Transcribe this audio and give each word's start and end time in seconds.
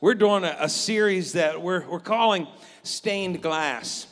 We're 0.00 0.14
doing 0.14 0.44
a, 0.44 0.56
a 0.60 0.68
series 0.68 1.32
that 1.32 1.60
we're, 1.60 1.84
we're 1.88 1.98
calling 1.98 2.46
Stained 2.84 3.42
Glass. 3.42 4.06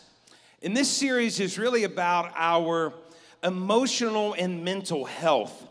And 0.60 0.76
this 0.76 0.90
series 0.90 1.38
is 1.38 1.60
really 1.60 1.84
about 1.84 2.32
our 2.34 2.92
emotional 3.44 4.32
and 4.32 4.64
mental 4.64 5.04
health. 5.04 5.68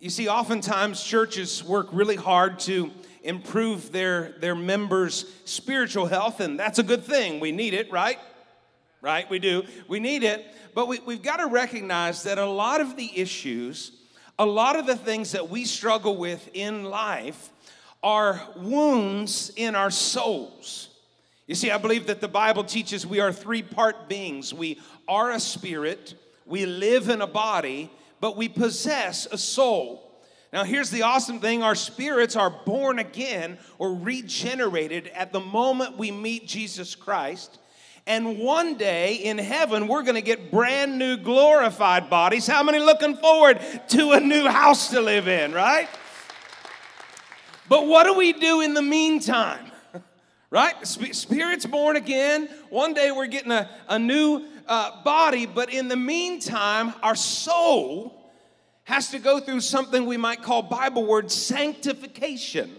You 0.00 0.10
see, 0.10 0.26
oftentimes 0.26 1.04
churches 1.04 1.62
work 1.62 1.86
really 1.92 2.16
hard 2.16 2.58
to 2.60 2.90
improve 3.22 3.92
their, 3.92 4.34
their 4.40 4.56
members' 4.56 5.24
spiritual 5.44 6.06
health, 6.06 6.40
and 6.40 6.58
that's 6.58 6.80
a 6.80 6.82
good 6.82 7.04
thing. 7.04 7.38
We 7.38 7.52
need 7.52 7.74
it, 7.74 7.92
right? 7.92 8.18
Right? 9.02 9.30
We 9.30 9.38
do. 9.38 9.62
We 9.86 10.00
need 10.00 10.24
it. 10.24 10.44
But 10.74 10.88
we, 10.88 10.98
we've 11.06 11.22
got 11.22 11.36
to 11.36 11.46
recognize 11.46 12.24
that 12.24 12.38
a 12.38 12.46
lot 12.46 12.80
of 12.80 12.96
the 12.96 13.16
issues, 13.16 13.92
a 14.36 14.46
lot 14.46 14.74
of 14.74 14.86
the 14.86 14.96
things 14.96 15.30
that 15.30 15.48
we 15.48 15.64
struggle 15.64 16.16
with 16.16 16.50
in 16.54 16.82
life, 16.82 17.50
are 18.04 18.40
wounds 18.54 19.50
in 19.56 19.74
our 19.74 19.90
souls. 19.90 20.90
You 21.46 21.54
see, 21.54 21.70
I 21.70 21.78
believe 21.78 22.06
that 22.06 22.20
the 22.20 22.28
Bible 22.28 22.62
teaches 22.62 23.06
we 23.06 23.18
are 23.18 23.32
three 23.32 23.62
part 23.62 24.08
beings. 24.08 24.52
We 24.52 24.78
are 25.08 25.32
a 25.32 25.40
spirit, 25.40 26.14
we 26.46 26.66
live 26.66 27.08
in 27.08 27.22
a 27.22 27.26
body, 27.26 27.90
but 28.20 28.36
we 28.36 28.48
possess 28.48 29.26
a 29.32 29.38
soul. 29.38 30.02
Now, 30.52 30.64
here's 30.64 30.90
the 30.90 31.02
awesome 31.02 31.40
thing 31.40 31.62
our 31.62 31.74
spirits 31.74 32.36
are 32.36 32.50
born 32.50 32.98
again 32.98 33.58
or 33.78 33.94
regenerated 33.94 35.08
at 35.08 35.32
the 35.32 35.40
moment 35.40 35.98
we 35.98 36.10
meet 36.10 36.46
Jesus 36.46 36.94
Christ. 36.94 37.58
And 38.06 38.38
one 38.38 38.76
day 38.76 39.14
in 39.14 39.38
heaven, 39.38 39.88
we're 39.88 40.02
going 40.02 40.14
to 40.14 40.20
get 40.20 40.50
brand 40.50 40.98
new 40.98 41.16
glorified 41.16 42.10
bodies. 42.10 42.46
How 42.46 42.62
many 42.62 42.78
looking 42.78 43.16
forward 43.16 43.60
to 43.88 44.12
a 44.12 44.20
new 44.20 44.46
house 44.46 44.90
to 44.90 45.00
live 45.00 45.26
in, 45.26 45.52
right? 45.52 45.88
But 47.68 47.86
what 47.86 48.04
do 48.04 48.14
we 48.14 48.32
do 48.32 48.60
in 48.60 48.74
the 48.74 48.82
meantime? 48.82 49.70
right? 50.50 50.86
Spirit's 50.86 51.66
born 51.66 51.96
again. 51.96 52.48
One 52.70 52.94
day 52.94 53.10
we're 53.10 53.26
getting 53.26 53.50
a, 53.50 53.68
a 53.88 53.98
new 53.98 54.44
uh, 54.68 55.02
body, 55.02 55.46
but 55.46 55.72
in 55.72 55.88
the 55.88 55.96
meantime, 55.96 56.94
our 57.02 57.16
soul 57.16 58.30
has 58.84 59.10
to 59.10 59.18
go 59.18 59.40
through 59.40 59.60
something 59.60 60.06
we 60.06 60.16
might 60.16 60.42
call 60.42 60.62
Bible 60.62 61.04
word 61.06 61.30
sanctification. 61.30 62.70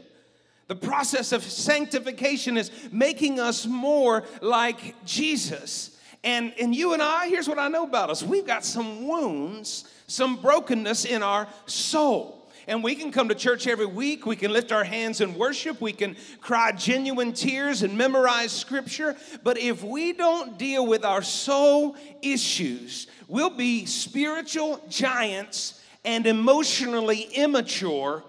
The 0.67 0.75
process 0.75 1.31
of 1.31 1.43
sanctification 1.43 2.57
is 2.57 2.71
making 2.91 3.39
us 3.39 3.65
more 3.65 4.23
like 4.41 4.95
Jesus. 5.05 5.99
And, 6.23 6.53
and 6.59 6.73
you 6.73 6.93
and 6.93 7.01
I, 7.01 7.27
here's 7.27 7.47
what 7.47 7.59
I 7.59 7.67
know 7.67 7.83
about 7.83 8.09
us 8.09 8.23
we've 8.23 8.47
got 8.47 8.63
some 8.63 9.07
wounds, 9.07 9.83
some 10.07 10.37
brokenness 10.37 11.05
in 11.05 11.21
our 11.21 11.47
soul. 11.65 12.44
And 12.67 12.83
we 12.83 12.95
can 12.95 13.11
come 13.11 13.29
to 13.29 13.35
church 13.35 13.67
every 13.67 13.85
week. 13.85 14.25
We 14.25 14.35
can 14.35 14.51
lift 14.51 14.71
our 14.71 14.83
hands 14.83 15.21
in 15.21 15.35
worship. 15.35 15.81
We 15.81 15.93
can 15.93 16.15
cry 16.41 16.71
genuine 16.71 17.33
tears 17.33 17.83
and 17.83 17.97
memorize 17.97 18.51
scripture. 18.51 19.15
But 19.43 19.57
if 19.57 19.83
we 19.83 20.13
don't 20.13 20.57
deal 20.57 20.85
with 20.85 21.05
our 21.05 21.21
soul 21.21 21.95
issues, 22.21 23.07
we'll 23.27 23.51
be 23.51 23.85
spiritual 23.85 24.81
giants 24.89 25.81
and 26.03 26.25
emotionally 26.25 27.21
immature 27.33 28.23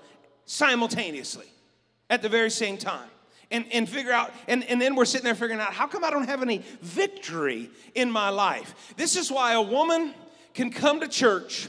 simultaneously 0.44 1.46
at 2.10 2.22
the 2.22 2.28
very 2.28 2.50
same 2.50 2.76
time. 2.76 3.08
And, 3.50 3.64
and 3.72 3.88
figure 3.88 4.10
out, 4.10 4.32
and, 4.48 4.64
and 4.64 4.80
then 4.80 4.96
we're 4.96 5.04
sitting 5.04 5.24
there 5.24 5.36
figuring 5.36 5.60
out 5.60 5.72
how 5.72 5.86
come 5.86 6.02
I 6.02 6.10
don't 6.10 6.26
have 6.26 6.42
any 6.42 6.64
victory 6.82 7.70
in 7.94 8.10
my 8.10 8.28
life? 8.28 8.94
This 8.96 9.14
is 9.14 9.30
why 9.30 9.52
a 9.52 9.62
woman 9.62 10.14
can 10.52 10.70
come 10.70 10.98
to 10.98 11.06
church 11.06 11.68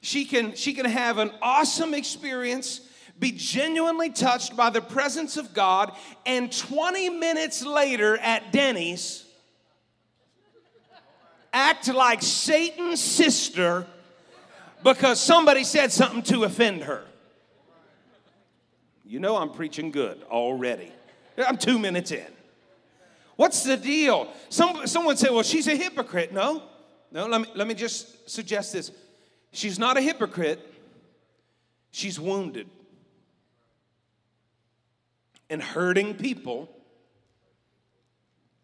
she 0.00 0.24
can, 0.24 0.54
she 0.54 0.72
can 0.72 0.86
have 0.86 1.18
an 1.18 1.30
awesome 1.42 1.94
experience, 1.94 2.80
be 3.18 3.32
genuinely 3.32 4.10
touched 4.10 4.56
by 4.56 4.70
the 4.70 4.80
presence 4.80 5.36
of 5.36 5.52
God, 5.52 5.92
and 6.24 6.50
20 6.50 7.10
minutes 7.10 7.64
later 7.64 8.16
at 8.18 8.50
Denny's, 8.52 9.24
act 11.52 11.88
like 11.88 12.22
Satan's 12.22 13.00
sister 13.00 13.86
because 14.82 15.20
somebody 15.20 15.64
said 15.64 15.92
something 15.92 16.22
to 16.22 16.44
offend 16.44 16.84
her. 16.84 17.04
You 19.04 19.18
know 19.18 19.36
I'm 19.36 19.50
preaching 19.50 19.90
good 19.90 20.22
already. 20.30 20.92
I'm 21.36 21.56
two 21.56 21.78
minutes 21.78 22.12
in. 22.12 22.26
What's 23.36 23.64
the 23.64 23.76
deal? 23.76 24.28
Some, 24.50 24.86
someone 24.86 25.16
said, 25.16 25.30
well, 25.30 25.42
she's 25.42 25.66
a 25.66 25.74
hypocrite. 25.74 26.32
No, 26.32 26.62
no, 27.10 27.26
let 27.26 27.40
me, 27.40 27.46
let 27.54 27.66
me 27.66 27.74
just 27.74 28.30
suggest 28.30 28.72
this. 28.72 28.92
She's 29.52 29.78
not 29.78 29.96
a 29.96 30.00
hypocrite, 30.00 30.60
she's 31.90 32.18
wounded. 32.18 32.68
And 35.48 35.60
hurting 35.60 36.14
people 36.14 36.68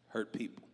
hurt 0.08 0.32
people. 0.32 0.65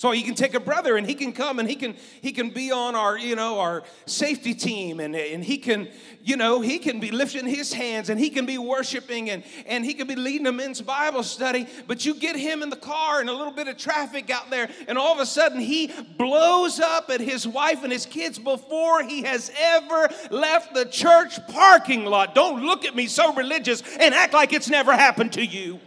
So 0.00 0.12
you 0.12 0.24
can 0.24 0.34
take 0.34 0.54
a 0.54 0.60
brother 0.60 0.96
and 0.96 1.06
he 1.06 1.14
can 1.14 1.30
come 1.34 1.58
and 1.58 1.68
he 1.68 1.76
can 1.76 1.94
he 2.22 2.32
can 2.32 2.48
be 2.48 2.72
on 2.72 2.94
our 2.94 3.18
you 3.18 3.36
know 3.36 3.58
our 3.58 3.82
safety 4.06 4.54
team 4.54 4.98
and, 4.98 5.14
and 5.14 5.44
he 5.44 5.58
can 5.58 5.88
you 6.24 6.38
know 6.38 6.62
he 6.62 6.78
can 6.78 7.00
be 7.00 7.10
lifting 7.10 7.46
his 7.46 7.70
hands 7.70 8.08
and 8.08 8.18
he 8.18 8.30
can 8.30 8.46
be 8.46 8.56
worshiping 8.56 9.28
and 9.28 9.44
and 9.66 9.84
he 9.84 9.92
can 9.92 10.06
be 10.06 10.16
leading 10.16 10.46
a 10.46 10.52
men's 10.52 10.80
Bible 10.80 11.22
study 11.22 11.66
but 11.86 12.06
you 12.06 12.14
get 12.14 12.34
him 12.34 12.62
in 12.62 12.70
the 12.70 12.76
car 12.76 13.20
and 13.20 13.28
a 13.28 13.32
little 13.34 13.52
bit 13.52 13.68
of 13.68 13.76
traffic 13.76 14.30
out 14.30 14.48
there 14.48 14.70
and 14.88 14.96
all 14.96 15.12
of 15.12 15.20
a 15.20 15.26
sudden 15.26 15.60
he 15.60 15.92
blows 16.16 16.80
up 16.80 17.10
at 17.10 17.20
his 17.20 17.46
wife 17.46 17.82
and 17.82 17.92
his 17.92 18.06
kids 18.06 18.38
before 18.38 19.02
he 19.02 19.20
has 19.24 19.52
ever 19.58 20.08
left 20.30 20.72
the 20.72 20.86
church 20.86 21.46
parking 21.48 22.06
lot. 22.06 22.34
Don't 22.34 22.64
look 22.64 22.86
at 22.86 22.96
me 22.96 23.06
so 23.06 23.34
religious 23.34 23.82
and 23.98 24.14
act 24.14 24.32
like 24.32 24.54
it's 24.54 24.70
never 24.70 24.94
happened 24.94 25.34
to 25.34 25.44
you. 25.44 25.78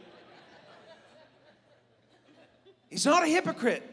He's 2.92 3.08
not 3.08 3.24
a 3.24 3.28
hypocrite. 3.28 3.90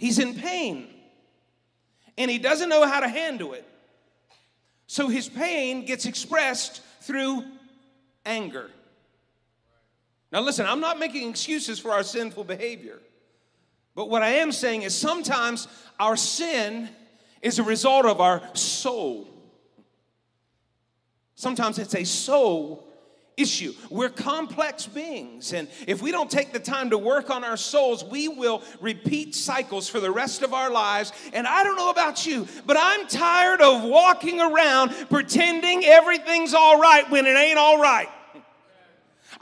He's 0.00 0.18
in 0.18 0.34
pain 0.34 0.88
and 2.16 2.30
he 2.30 2.38
doesn't 2.38 2.70
know 2.70 2.86
how 2.86 3.00
to 3.00 3.08
handle 3.08 3.52
it. 3.52 3.68
So 4.86 5.08
his 5.08 5.28
pain 5.28 5.84
gets 5.84 6.06
expressed 6.06 6.80
through 7.02 7.44
anger. 8.24 8.70
Now, 10.32 10.40
listen, 10.40 10.64
I'm 10.64 10.80
not 10.80 10.98
making 10.98 11.28
excuses 11.28 11.78
for 11.78 11.90
our 11.90 12.02
sinful 12.02 12.44
behavior. 12.44 12.98
But 13.94 14.08
what 14.08 14.22
I 14.22 14.36
am 14.36 14.52
saying 14.52 14.82
is 14.82 14.94
sometimes 14.94 15.68
our 15.98 16.16
sin 16.16 16.88
is 17.42 17.58
a 17.58 17.62
result 17.62 18.06
of 18.06 18.22
our 18.22 18.40
soul. 18.56 19.28
Sometimes 21.34 21.78
it's 21.78 21.94
a 21.94 22.04
soul 22.04 22.89
issue. 23.40 23.74
We're 23.88 24.08
complex 24.08 24.86
beings, 24.86 25.52
and 25.52 25.68
if 25.86 26.02
we 26.02 26.12
don't 26.12 26.30
take 26.30 26.52
the 26.52 26.60
time 26.60 26.90
to 26.90 26.98
work 26.98 27.30
on 27.30 27.44
our 27.44 27.56
souls, 27.56 28.04
we 28.04 28.28
will 28.28 28.62
repeat 28.80 29.34
cycles 29.34 29.88
for 29.88 30.00
the 30.00 30.10
rest 30.10 30.42
of 30.42 30.54
our 30.54 30.70
lives. 30.70 31.12
And 31.32 31.46
I 31.46 31.64
don't 31.64 31.76
know 31.76 31.90
about 31.90 32.26
you, 32.26 32.46
but 32.66 32.76
I'm 32.78 33.06
tired 33.06 33.60
of 33.60 33.84
walking 33.84 34.40
around 34.40 34.90
pretending 35.08 35.84
everything's 35.84 36.54
all 36.54 36.80
right 36.80 37.08
when 37.10 37.26
it 37.26 37.36
ain't 37.36 37.58
all 37.58 37.80
right. 37.80 38.08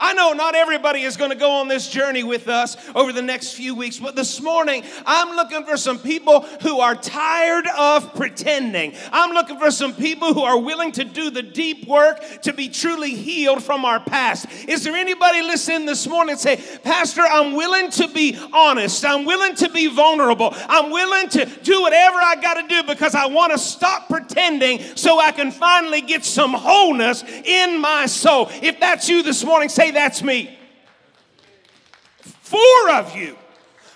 I 0.01 0.13
know 0.13 0.31
not 0.31 0.55
everybody 0.55 1.01
is 1.01 1.17
going 1.17 1.31
to 1.31 1.35
go 1.35 1.51
on 1.51 1.67
this 1.67 1.89
journey 1.89 2.23
with 2.23 2.47
us 2.47 2.77
over 2.95 3.11
the 3.11 3.21
next 3.21 3.51
few 3.51 3.75
weeks, 3.75 3.99
but 3.99 4.15
this 4.15 4.41
morning 4.41 4.83
I'm 5.05 5.35
looking 5.35 5.65
for 5.65 5.75
some 5.75 5.99
people 5.99 6.41
who 6.61 6.79
are 6.79 6.95
tired 6.95 7.67
of 7.67 8.15
pretending. 8.15 8.93
I'm 9.11 9.31
looking 9.31 9.59
for 9.59 9.71
some 9.71 9.93
people 9.93 10.33
who 10.33 10.43
are 10.43 10.57
willing 10.57 10.93
to 10.93 11.03
do 11.03 11.29
the 11.29 11.43
deep 11.43 11.85
work 11.85 12.23
to 12.43 12.53
be 12.53 12.69
truly 12.69 13.13
healed 13.13 13.61
from 13.61 13.83
our 13.83 13.99
past. 13.99 14.45
Is 14.69 14.85
there 14.85 14.95
anybody 14.95 15.41
listening 15.41 15.85
this 15.85 16.07
morning 16.07 16.31
and 16.31 16.39
say, 16.39 16.63
Pastor, 16.81 17.21
I'm 17.21 17.53
willing 17.55 17.91
to 17.91 18.07
be 18.07 18.39
honest. 18.53 19.03
I'm 19.03 19.25
willing 19.25 19.55
to 19.55 19.69
be 19.69 19.87
vulnerable. 19.87 20.53
I'm 20.69 20.91
willing 20.91 21.27
to 21.29 21.45
do 21.63 21.81
whatever 21.81 22.19
I 22.19 22.35
got 22.41 22.53
to 22.53 22.67
do 22.67 22.83
because 22.83 23.15
I 23.15 23.25
want 23.25 23.51
to 23.51 23.57
stop 23.57 24.07
pretending 24.07 24.79
so 24.95 25.19
I 25.19 25.33
can 25.33 25.51
finally 25.51 25.99
get 25.99 26.23
some 26.23 26.53
wholeness 26.53 27.23
in 27.43 27.81
my 27.81 28.05
soul. 28.05 28.47
If 28.61 28.79
that's 28.79 29.09
you 29.09 29.23
this 29.23 29.43
morning, 29.43 29.67
say, 29.67 29.88
that's 29.91 30.23
me. 30.23 30.57
Four 32.21 32.89
of 32.91 33.15
you. 33.15 33.37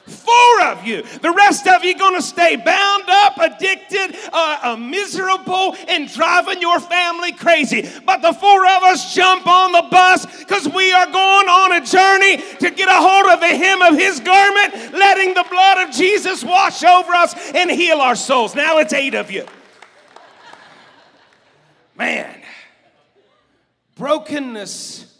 Four 0.06 0.62
of 0.64 0.86
you. 0.86 1.02
The 1.22 1.32
rest 1.32 1.66
of 1.66 1.86
you 1.86 1.98
going 1.98 2.16
to 2.16 2.22
stay 2.22 2.58
bound 2.58 3.06
up, 3.08 3.38
addicted, 3.40 4.18
uh, 4.34 4.60
uh, 4.62 4.76
miserable, 4.76 5.78
and 5.88 6.12
driving 6.12 6.60
your 6.60 6.82
family 6.82 7.32
crazy. 7.32 7.90
But 8.06 8.22
the 8.22 8.34
four 8.34 8.66
of 8.66 8.84
us 8.84 9.16
jump 9.16 9.48
on 9.48 9.72
the 9.72 9.88
bus 9.90 10.26
because 10.40 10.68
we 10.68 10.92
are 10.92 11.06
going 11.06 11.48
on 11.48 11.72
a 11.82 11.86
journey 11.86 12.38
to 12.60 12.70
get 12.70 12.90
a 12.90 12.96
hold 12.96 13.28
of 13.28 13.40
the 13.40 13.48
hem 13.48 13.82
of 13.82 13.98
his 13.98 14.20
garment, 14.20 14.94
letting 14.94 15.34
the 15.36 15.46
blood 15.50 15.88
of 15.88 15.96
Jesus 15.96 16.44
wash 16.44 16.84
over 16.84 17.14
us 17.14 17.34
and 17.54 17.72
heal 17.72 18.02
our 18.02 18.16
souls. 18.16 18.56
Now 18.56 18.80
it's 18.80 18.92
eight 18.92 19.16
of 19.16 19.32
you. 19.32 19.46
Man, 21.96 22.42
brokenness 23.96 25.13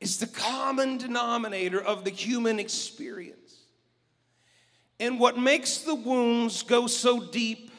is 0.00 0.18
the 0.18 0.26
common 0.26 0.98
denominator 0.98 1.80
of 1.80 2.04
the 2.04 2.10
human 2.10 2.60
experience. 2.60 3.38
And 5.00 5.18
what 5.18 5.38
makes 5.38 5.78
the 5.78 5.94
wounds 5.94 6.62
go 6.62 6.86
so 6.86 7.20
deep 7.20 7.70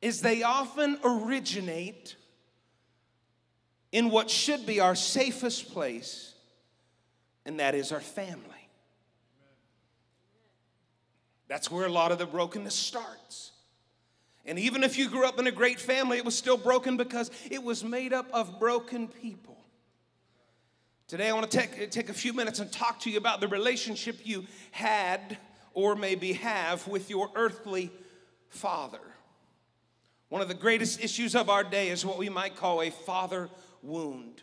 is 0.00 0.20
they 0.20 0.42
often 0.42 0.98
originate 1.04 2.16
in 3.92 4.10
what 4.10 4.30
should 4.30 4.66
be 4.66 4.80
our 4.80 4.94
safest 4.94 5.72
place, 5.72 6.34
and 7.44 7.60
that 7.60 7.74
is 7.74 7.92
our 7.92 8.00
family. 8.00 8.46
That's 11.48 11.70
where 11.70 11.86
a 11.86 11.90
lot 11.90 12.12
of 12.12 12.18
the 12.18 12.26
brokenness 12.26 12.74
starts. 12.74 13.50
And 14.46 14.58
even 14.58 14.82
if 14.82 14.96
you 14.96 15.08
grew 15.10 15.26
up 15.26 15.38
in 15.38 15.46
a 15.46 15.52
great 15.52 15.80
family, 15.80 16.16
it 16.16 16.24
was 16.24 16.36
still 16.36 16.56
broken 16.56 16.96
because 16.96 17.30
it 17.50 17.62
was 17.62 17.84
made 17.84 18.12
up 18.12 18.26
of 18.32 18.58
broken 18.58 19.08
people. 19.08 19.59
Today, 21.10 21.28
I 21.28 21.32
want 21.32 21.50
to 21.50 21.58
take, 21.58 21.90
take 21.90 22.08
a 22.08 22.14
few 22.14 22.32
minutes 22.32 22.60
and 22.60 22.70
talk 22.70 23.00
to 23.00 23.10
you 23.10 23.18
about 23.18 23.40
the 23.40 23.48
relationship 23.48 24.20
you 24.22 24.46
had 24.70 25.38
or 25.74 25.96
maybe 25.96 26.34
have 26.34 26.86
with 26.86 27.10
your 27.10 27.30
earthly 27.34 27.90
father. 28.48 29.00
One 30.28 30.40
of 30.40 30.46
the 30.46 30.54
greatest 30.54 31.02
issues 31.02 31.34
of 31.34 31.50
our 31.50 31.64
day 31.64 31.88
is 31.88 32.06
what 32.06 32.16
we 32.16 32.28
might 32.28 32.54
call 32.54 32.80
a 32.80 32.90
father 32.90 33.50
wound. 33.82 34.42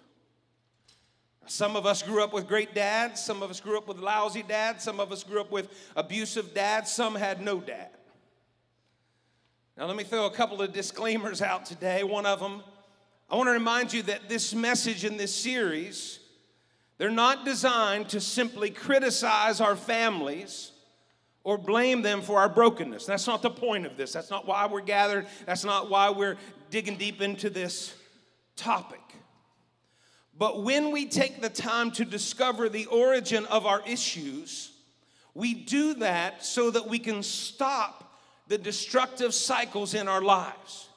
Some 1.46 1.78
of 1.78 1.86
us 1.86 2.04
grew 2.04 2.22
up 2.22 2.34
with 2.34 2.50
great 2.50 2.76
dads, 2.76 3.24
some 3.24 3.42
of 3.42 3.50
us 3.50 3.62
grew 3.62 3.78
up 3.78 3.88
with 3.88 4.00
lousy 4.00 4.44
dads, 4.44 4.84
some 4.84 5.00
of 5.00 5.14
us 5.14 5.24
grew 5.24 5.40
up 5.40 5.50
with 5.50 5.70
abusive 5.96 6.54
dads, 6.54 6.92
some 6.92 7.16
had 7.16 7.40
no 7.40 7.62
dad. 7.62 7.92
Now, 9.78 9.86
let 9.86 9.96
me 9.96 10.04
throw 10.04 10.26
a 10.26 10.32
couple 10.32 10.62
of 10.62 10.74
disclaimers 10.74 11.42
out 11.42 11.66
today. 11.66 12.04
One 12.04 12.26
of 12.26 12.42
them, 12.42 12.62
I 13.30 13.38
want 13.38 13.48
to 13.48 13.54
remind 13.54 13.94
you 13.94 14.02
that 14.04 14.28
this 14.28 14.54
message 14.54 15.06
in 15.06 15.16
this 15.16 15.34
series 15.34 16.20
they're 16.98 17.12
not 17.12 17.46
designed 17.46 18.10
to 18.10 18.22
simply 18.22 18.70
criticize 18.70 19.62
our 19.62 19.76
families 19.76 20.72
or 21.44 21.58
blame 21.58 22.02
them 22.02 22.22
for 22.22 22.40
our 22.40 22.50
brokenness. 22.50 23.06
That's 23.06 23.28
not 23.28 23.42
the 23.42 23.50
point 23.50 23.86
of 23.86 23.96
this. 23.96 24.12
That's 24.14 24.30
not 24.30 24.48
why 24.48 24.66
we're 24.66 24.82
gathered. 24.82 25.28
That's 25.46 25.64
not 25.64 25.90
why 25.90 26.10
we're 26.10 26.38
digging 26.72 26.98
deep 26.98 27.22
into 27.22 27.50
this 27.50 27.94
topic. 28.56 29.00
But 30.38 30.64
when 30.64 30.92
we 30.92 31.06
take 31.06 31.42
the 31.42 31.50
time 31.50 31.92
to 31.92 32.06
discover 32.06 32.70
the 32.70 32.86
origin 32.88 33.46
of 33.46 33.66
our 33.66 33.82
issues, 33.88 34.72
we 35.34 35.54
do 35.54 35.96
that 35.96 36.44
so 36.44 36.70
that 36.72 36.88
we 36.88 37.00
can 37.00 37.24
stop 37.24 38.20
the 38.48 38.58
destructive 38.58 39.34
cycles 39.34 39.94
in 39.94 40.08
our 40.08 40.22
lives. 40.22 40.90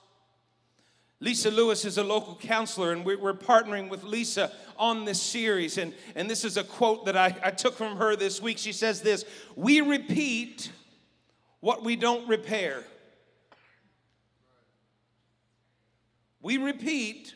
Lisa 1.22 1.50
Lewis 1.50 1.84
is 1.84 1.98
a 1.98 2.02
local 2.02 2.34
counselor, 2.34 2.92
and 2.92 3.04
we're 3.04 3.34
partnering 3.34 3.90
with 3.90 4.02
Lisa 4.04 4.50
on 4.78 5.04
this 5.04 5.20
series. 5.20 5.76
And, 5.76 5.92
and 6.14 6.30
this 6.30 6.46
is 6.46 6.56
a 6.56 6.64
quote 6.64 7.04
that 7.04 7.16
I, 7.16 7.36
I 7.44 7.50
took 7.50 7.74
from 7.76 7.98
her 7.98 8.16
this 8.16 8.40
week. 8.40 8.56
She 8.56 8.72
says 8.72 9.02
this 9.02 9.26
We 9.54 9.82
repeat 9.82 10.72
what 11.60 11.84
we 11.84 11.94
don't 11.94 12.26
repair. 12.26 12.84
We 16.40 16.56
repeat 16.56 17.34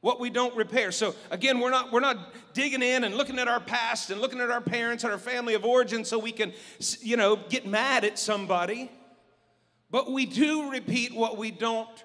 what 0.00 0.18
we 0.18 0.28
don't 0.28 0.56
repair. 0.56 0.90
So 0.90 1.14
again, 1.30 1.60
we're 1.60 1.70
not 1.70 1.92
we're 1.92 2.00
not 2.00 2.34
digging 2.54 2.82
in 2.82 3.04
and 3.04 3.14
looking 3.14 3.38
at 3.38 3.46
our 3.46 3.60
past 3.60 4.10
and 4.10 4.20
looking 4.20 4.40
at 4.40 4.50
our 4.50 4.60
parents 4.60 5.04
and 5.04 5.12
our 5.12 5.18
family 5.18 5.54
of 5.54 5.64
origin 5.64 6.04
so 6.04 6.18
we 6.18 6.32
can 6.32 6.52
you 7.00 7.16
know 7.16 7.36
get 7.36 7.66
mad 7.66 8.04
at 8.04 8.18
somebody. 8.18 8.90
But 9.92 10.10
we 10.10 10.26
do 10.26 10.72
repeat 10.72 11.14
what 11.14 11.36
we 11.36 11.52
don't 11.52 12.02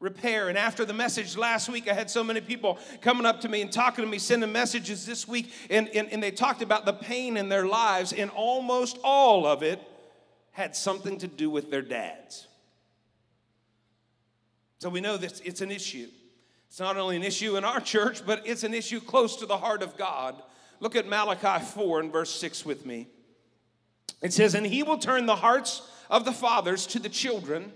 repair. 0.00 0.48
And 0.48 0.58
after 0.58 0.84
the 0.84 0.92
message 0.92 1.36
last 1.36 1.68
week, 1.68 1.88
I 1.88 1.94
had 1.94 2.10
so 2.10 2.22
many 2.22 2.40
people 2.40 2.78
coming 3.00 3.26
up 3.26 3.40
to 3.42 3.48
me 3.48 3.62
and 3.62 3.72
talking 3.72 4.04
to 4.04 4.10
me, 4.10 4.18
sending 4.18 4.52
messages 4.52 5.06
this 5.06 5.26
week, 5.26 5.52
and, 5.70 5.88
and, 5.88 6.08
and 6.10 6.22
they 6.22 6.30
talked 6.30 6.62
about 6.62 6.84
the 6.84 6.92
pain 6.92 7.36
in 7.36 7.48
their 7.48 7.66
lives, 7.66 8.12
and 8.12 8.30
almost 8.30 8.98
all 9.02 9.46
of 9.46 9.62
it 9.62 9.80
had 10.52 10.76
something 10.76 11.18
to 11.18 11.26
do 11.26 11.50
with 11.50 11.70
their 11.70 11.82
dads. 11.82 12.46
So 14.78 14.90
we 14.90 15.00
know 15.00 15.16
that 15.16 15.40
it's 15.44 15.62
an 15.62 15.70
issue. 15.70 16.08
It's 16.68 16.80
not 16.80 16.96
only 16.96 17.16
an 17.16 17.22
issue 17.22 17.56
in 17.56 17.64
our 17.64 17.80
church, 17.80 18.24
but 18.26 18.42
it's 18.46 18.64
an 18.64 18.74
issue 18.74 19.00
close 19.00 19.36
to 19.36 19.46
the 19.46 19.56
heart 19.56 19.82
of 19.82 19.96
God. 19.96 20.42
Look 20.80 20.94
at 20.96 21.08
Malachi 21.08 21.64
4 21.64 22.00
and 22.00 22.12
verse 22.12 22.30
6 22.30 22.66
with 22.66 22.84
me. 22.84 23.08
It 24.20 24.32
says, 24.32 24.54
And 24.54 24.66
he 24.66 24.82
will 24.82 24.98
turn 24.98 25.24
the 25.24 25.36
hearts 25.36 25.82
of 26.10 26.24
the 26.24 26.32
fathers 26.32 26.86
to 26.88 26.98
the 26.98 27.08
children 27.08 27.72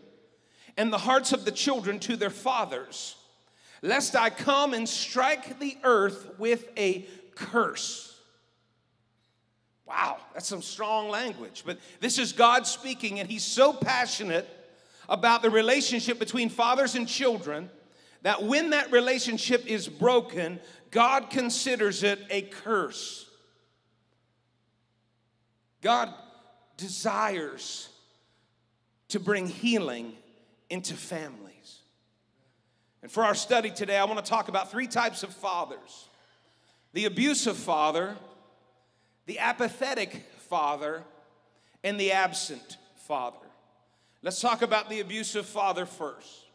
and 0.80 0.90
the 0.90 0.96
hearts 0.96 1.34
of 1.34 1.44
the 1.44 1.52
children 1.52 1.98
to 1.98 2.16
their 2.16 2.30
fathers, 2.30 3.14
lest 3.82 4.16
I 4.16 4.30
come 4.30 4.72
and 4.72 4.88
strike 4.88 5.60
the 5.60 5.76
earth 5.84 6.26
with 6.38 6.70
a 6.74 7.06
curse. 7.34 8.18
Wow, 9.84 10.16
that's 10.32 10.48
some 10.48 10.62
strong 10.62 11.10
language. 11.10 11.64
But 11.66 11.76
this 12.00 12.18
is 12.18 12.32
God 12.32 12.66
speaking, 12.66 13.20
and 13.20 13.28
He's 13.28 13.44
so 13.44 13.74
passionate 13.74 14.48
about 15.06 15.42
the 15.42 15.50
relationship 15.50 16.18
between 16.18 16.48
fathers 16.48 16.94
and 16.94 17.06
children 17.06 17.68
that 18.22 18.42
when 18.42 18.70
that 18.70 18.90
relationship 18.90 19.66
is 19.66 19.86
broken, 19.86 20.58
God 20.90 21.28
considers 21.28 22.02
it 22.02 22.20
a 22.30 22.40
curse. 22.40 23.28
God 25.82 26.08
desires 26.78 27.90
to 29.08 29.20
bring 29.20 29.46
healing 29.46 30.14
into 30.70 30.94
families. 30.94 31.80
And 33.02 33.10
for 33.10 33.24
our 33.24 33.34
study 33.34 33.70
today, 33.70 33.98
I 33.98 34.04
want 34.04 34.24
to 34.24 34.28
talk 34.28 34.48
about 34.48 34.70
three 34.70 34.86
types 34.86 35.22
of 35.22 35.34
fathers 35.34 36.08
the 36.92 37.04
abusive 37.04 37.56
father, 37.56 38.16
the 39.26 39.38
apathetic 39.38 40.24
father, 40.48 41.04
and 41.84 42.00
the 42.00 42.12
absent 42.12 42.78
father. 43.06 43.36
Let's 44.22 44.40
talk 44.40 44.62
about 44.62 44.90
the 44.90 45.00
abusive 45.00 45.46
father 45.46 45.86
first. 45.86 46.46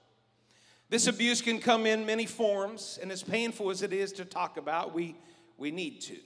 This 0.89 1.07
abuse 1.07 1.41
can 1.41 1.59
come 1.59 1.85
in 1.85 2.05
many 2.05 2.25
forms, 2.25 2.99
and 3.01 3.11
as 3.11 3.23
painful 3.23 3.71
as 3.71 3.81
it 3.81 3.91
is 3.91 4.11
to 4.13 4.25
talk 4.25 4.57
about, 4.57 4.93
we, 4.93 5.15
we 5.57 5.71
need 5.71 6.01
to. 6.01 6.17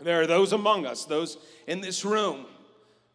There 0.00 0.20
are 0.20 0.26
those 0.26 0.52
among 0.52 0.86
us, 0.86 1.04
those 1.04 1.38
in 1.66 1.80
this 1.80 2.04
room, 2.04 2.46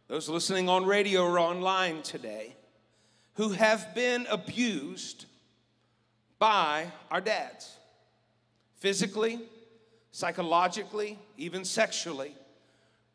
those 0.07 0.30
listening 0.30 0.69
on 0.69 0.86
radio 0.86 1.24
or 1.24 1.39
online 1.39 2.01
today, 2.04 2.56
who 3.40 3.52
have 3.52 3.96
been 3.96 4.28
abused 4.30 5.24
by 6.40 6.86
our 7.10 7.22
dads 7.22 7.78
physically, 8.80 9.40
psychologically, 10.12 11.18
even 11.38 11.64
sexually. 11.64 12.36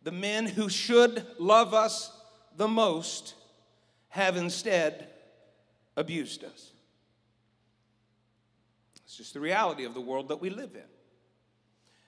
The 0.03 0.13
men 0.13 0.47
who 0.47 0.71
should 0.71 1.27
love 1.39 1.75
us 1.75 2.11
the 2.57 2.67
most 2.67 3.35
have 4.09 4.39
instead 4.39 5.09
abused 5.95 6.43
us. 6.43 6.71
It's 9.05 9.19
just 9.19 9.35
the 9.35 9.41
reality 9.41 9.85
of 9.85 9.93
the 9.93 10.01
world 10.01 10.29
that 10.29 10.41
we 10.41 10.49
live 10.49 10.75
in. 10.75 10.89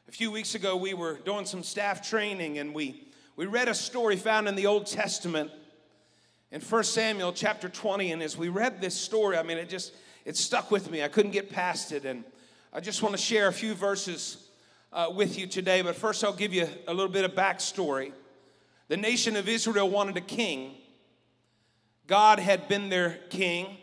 A 0.09 0.13
few 0.13 0.31
weeks 0.31 0.55
ago, 0.55 0.75
we 0.75 0.95
were 0.95 1.19
doing 1.19 1.45
some 1.45 1.63
staff 1.63 2.09
training 2.09 2.57
and 2.57 2.75
we, 2.75 3.09
we 3.37 3.45
read 3.45 3.69
a 3.69 3.75
story 3.75 4.17
found 4.17 4.49
in 4.49 4.55
the 4.55 4.65
Old 4.65 4.87
Testament 4.87 5.51
in 6.57 6.63
1 6.63 6.85
Samuel 6.85 7.35
chapter 7.35 7.69
20. 7.69 8.13
And 8.13 8.23
as 8.23 8.35
we 8.35 8.49
read 8.49 8.81
this 8.81 8.95
story, 8.95 9.37
I 9.37 9.43
mean, 9.43 9.59
it 9.59 9.69
just, 9.69 9.93
it 10.25 10.39
stuck 10.39 10.71
with 10.71 10.91
me. 10.91 11.03
I 11.03 11.09
couldn't 11.09 11.33
get 11.33 11.51
past 11.51 11.93
it. 11.93 12.07
And 12.07 12.25
I 12.73 12.81
just 12.81 13.03
want 13.03 13.15
to 13.15 13.21
share 13.21 13.49
a 13.49 13.53
few 13.53 13.75
verses 13.75 14.49
uh, 14.91 15.13
with 15.15 15.39
you 15.39 15.47
today. 15.47 15.83
But 15.83 15.97
first, 15.97 16.25
I'll 16.25 16.33
give 16.33 16.55
you 16.55 16.67
a 16.89 16.95
little 16.95 17.13
bit 17.13 17.27
of 17.27 17.33
backstory. 17.33 18.11
The 18.89 18.97
nation 18.97 19.37
of 19.37 19.51
Israel 19.51 19.91
wanted 19.91 20.17
a 20.17 20.23
king, 20.23 20.77
God 22.07 22.39
had 22.39 22.69
been 22.69 22.89
their 22.89 23.19
king. 23.29 23.77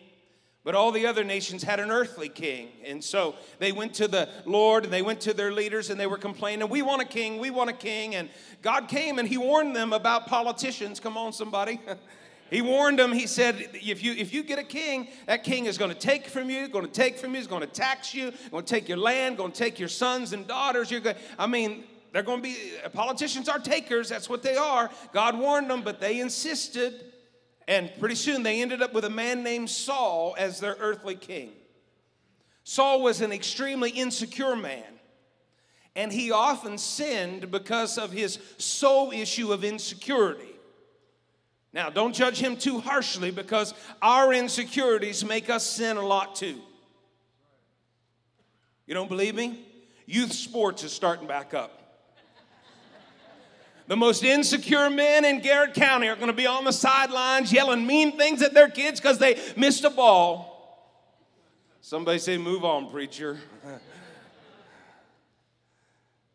But 0.64 0.74
all 0.76 0.94
the 0.94 1.06
other 1.06 1.26
nations 1.26 1.62
had 1.62 1.82
an 1.82 1.92
earthly 1.92 2.30
king. 2.30 2.70
And 2.86 3.04
so 3.04 3.36
they 3.60 3.74
went 3.74 3.94
to 3.96 4.08
the 4.08 4.30
Lord 4.46 4.86
and 4.86 4.94
they 4.94 5.02
went 5.02 5.20
to 5.22 5.34
their 5.34 5.52
leaders 5.52 5.90
and 5.90 6.00
they 6.00 6.08
were 6.08 6.18
complaining, 6.18 6.70
We 6.70 6.82
want 6.82 7.02
a 7.02 7.06
king, 7.06 7.38
we 7.38 7.52
want 7.52 7.70
a 7.70 7.74
king. 7.74 8.16
And 8.16 8.30
God 8.64 8.88
came 8.88 9.20
and 9.20 9.28
He 9.28 9.38
warned 9.38 9.76
them 9.76 9.92
about 9.92 10.26
politicians. 10.26 11.02
Come 11.02 11.18
on, 11.18 11.34
somebody. 11.34 11.80
He 12.50 12.62
warned 12.62 13.00
them, 13.00 13.12
he 13.14 13.26
said, 13.26 13.70
if 13.74 14.04
you, 14.04 14.14
if 14.14 14.34
you 14.34 14.44
get 14.44 14.60
a 14.60 14.64
king, 14.64 15.08
that 15.26 15.44
king 15.44 15.66
is 15.66 15.78
going 15.78 15.92
to 15.92 15.98
take 15.98 16.28
from 16.28 16.50
you, 16.50 16.68
going 16.68 16.86
to 16.86 16.92
take 16.92 17.18
from 17.18 17.34
you, 17.34 17.40
is 17.40 17.48
going 17.48 17.62
to 17.62 17.68
tax 17.68 18.14
you, 18.14 18.32
going 18.52 18.64
to 18.64 18.70
take 18.70 18.88
your 18.88 19.00
land, 19.00 19.38
going 19.38 19.52
to 19.52 19.58
take 19.58 19.80
your 19.80 19.90
sons 19.90 20.34
and 20.34 20.48
daughters. 20.48 20.92
You're 20.92 21.00
going, 21.00 21.16
I 21.40 21.48
mean, 21.48 21.84
they're 22.12 22.22
going 22.22 22.40
to 22.40 22.44
be, 22.44 22.58
politicians 22.94 23.50
are 23.50 23.58
takers, 23.58 24.08
that's 24.08 24.30
what 24.30 24.44
they 24.44 24.56
are. 24.56 24.92
God 25.14 25.38
warned 25.38 25.70
them, 25.70 25.82
but 25.82 26.00
they 26.00 26.20
insisted. 26.20 27.06
And 27.68 27.90
pretty 28.00 28.16
soon 28.16 28.44
they 28.44 28.62
ended 28.62 28.84
up 28.84 28.94
with 28.94 29.06
a 29.06 29.10
man 29.10 29.42
named 29.42 29.70
Saul 29.70 30.36
as 30.38 30.60
their 30.60 30.76
earthly 30.80 31.16
king. 31.16 31.54
Saul 32.64 33.02
was 33.02 33.22
an 33.22 33.32
extremely 33.32 33.90
insecure 33.90 34.56
man. 34.56 34.84
And 35.96 36.12
he 36.12 36.32
often 36.32 36.78
sinned 36.78 37.52
because 37.52 37.98
of 37.98 38.12
his 38.12 38.40
soul 38.58 39.12
issue 39.12 39.52
of 39.52 39.64
insecurity. 39.64 40.53
Now, 41.74 41.90
don't 41.90 42.14
judge 42.14 42.38
him 42.38 42.56
too 42.56 42.80
harshly 42.80 43.32
because 43.32 43.74
our 44.02 44.32
insecurities 44.32 45.26
make 45.26 45.50
us 45.50 45.66
sin 45.66 45.98
a 45.98 46.06
lot 46.06 46.36
too. 46.36 46.62
You 48.86 48.94
don't 48.94 49.10
believe 49.10 49.34
me? 49.34 49.66
Youth 50.06 50.34
sports 50.34 50.84
is 50.84 50.92
starting 50.92 51.28
back 51.28 51.54
up. 51.54 51.80
The 53.88 53.98
most 53.98 54.24
insecure 54.24 54.90
men 54.90 55.26
in 55.26 55.42
Garrett 55.42 55.74
County 55.74 56.08
are 56.08 56.16
going 56.16 56.28
to 56.28 56.34
be 56.34 56.48
on 56.48 56.64
the 56.64 56.72
sidelines 56.72 57.52
yelling 57.52 57.86
mean 57.86 58.18
things 58.18 58.42
at 58.42 58.54
their 58.54 58.70
kids 58.70 59.00
because 59.00 59.18
they 59.18 59.40
missed 59.58 59.84
a 59.84 59.90
ball. 59.90 60.54
Somebody 61.82 62.20
say, 62.20 62.38
Move 62.38 62.64
on, 62.64 62.90
preacher. 62.90 63.40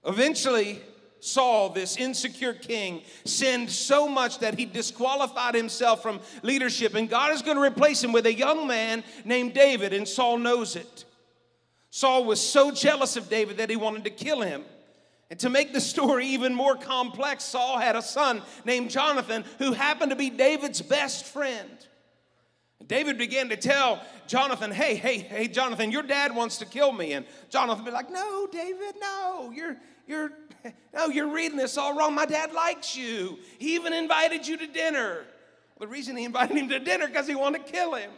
Eventually, 0.04 0.82
Saul, 1.28 1.70
this 1.70 1.96
insecure 1.96 2.54
king, 2.54 3.02
sinned 3.24 3.70
so 3.70 4.08
much 4.08 4.38
that 4.38 4.58
he 4.58 4.64
disqualified 4.64 5.54
himself 5.54 6.02
from 6.02 6.20
leadership, 6.42 6.94
and 6.94 7.08
God 7.08 7.32
is 7.32 7.42
going 7.42 7.56
to 7.56 7.62
replace 7.62 8.02
him 8.02 8.12
with 8.12 8.26
a 8.26 8.34
young 8.34 8.66
man 8.66 9.04
named 9.24 9.54
David, 9.54 9.92
and 9.92 10.06
Saul 10.06 10.38
knows 10.38 10.76
it. 10.76 11.04
Saul 11.90 12.24
was 12.24 12.40
so 12.40 12.70
jealous 12.70 13.16
of 13.16 13.28
David 13.28 13.58
that 13.58 13.70
he 13.70 13.76
wanted 13.76 14.04
to 14.04 14.10
kill 14.10 14.42
him. 14.42 14.64
And 15.30 15.38
to 15.40 15.50
make 15.50 15.72
the 15.72 15.80
story 15.80 16.26
even 16.28 16.54
more 16.54 16.76
complex, 16.76 17.44
Saul 17.44 17.78
had 17.78 17.96
a 17.96 18.02
son 18.02 18.42
named 18.64 18.90
Jonathan 18.90 19.44
who 19.58 19.72
happened 19.72 20.10
to 20.10 20.16
be 20.16 20.30
David's 20.30 20.80
best 20.80 21.26
friend. 21.26 21.68
David 22.86 23.18
began 23.18 23.48
to 23.48 23.56
tell 23.56 24.00
Jonathan, 24.26 24.70
hey, 24.70 24.94
hey, 24.94 25.18
hey, 25.18 25.48
Jonathan, 25.48 25.90
your 25.90 26.02
dad 26.02 26.34
wants 26.34 26.58
to 26.58 26.64
kill 26.64 26.92
me. 26.92 27.12
And 27.12 27.26
Jonathan 27.50 27.84
be 27.84 27.90
like, 27.90 28.10
no, 28.10 28.46
David, 28.46 28.94
no, 29.00 29.52
you're, 29.54 29.76
you're, 30.06 30.32
no, 30.94 31.06
you're 31.06 31.28
reading 31.28 31.58
this 31.58 31.76
all 31.76 31.96
wrong. 31.96 32.14
My 32.14 32.24
dad 32.24 32.52
likes 32.52 32.96
you. 32.96 33.38
He 33.58 33.74
even 33.74 33.92
invited 33.92 34.46
you 34.46 34.56
to 34.56 34.66
dinner. 34.66 35.24
The 35.80 35.86
reason 35.86 36.16
he 36.16 36.24
invited 36.24 36.56
him 36.56 36.68
to 36.68 36.78
dinner 36.78 37.06
because 37.06 37.26
he 37.26 37.34
wanted 37.34 37.66
to 37.66 37.72
kill 37.72 37.94
him. 37.94 38.10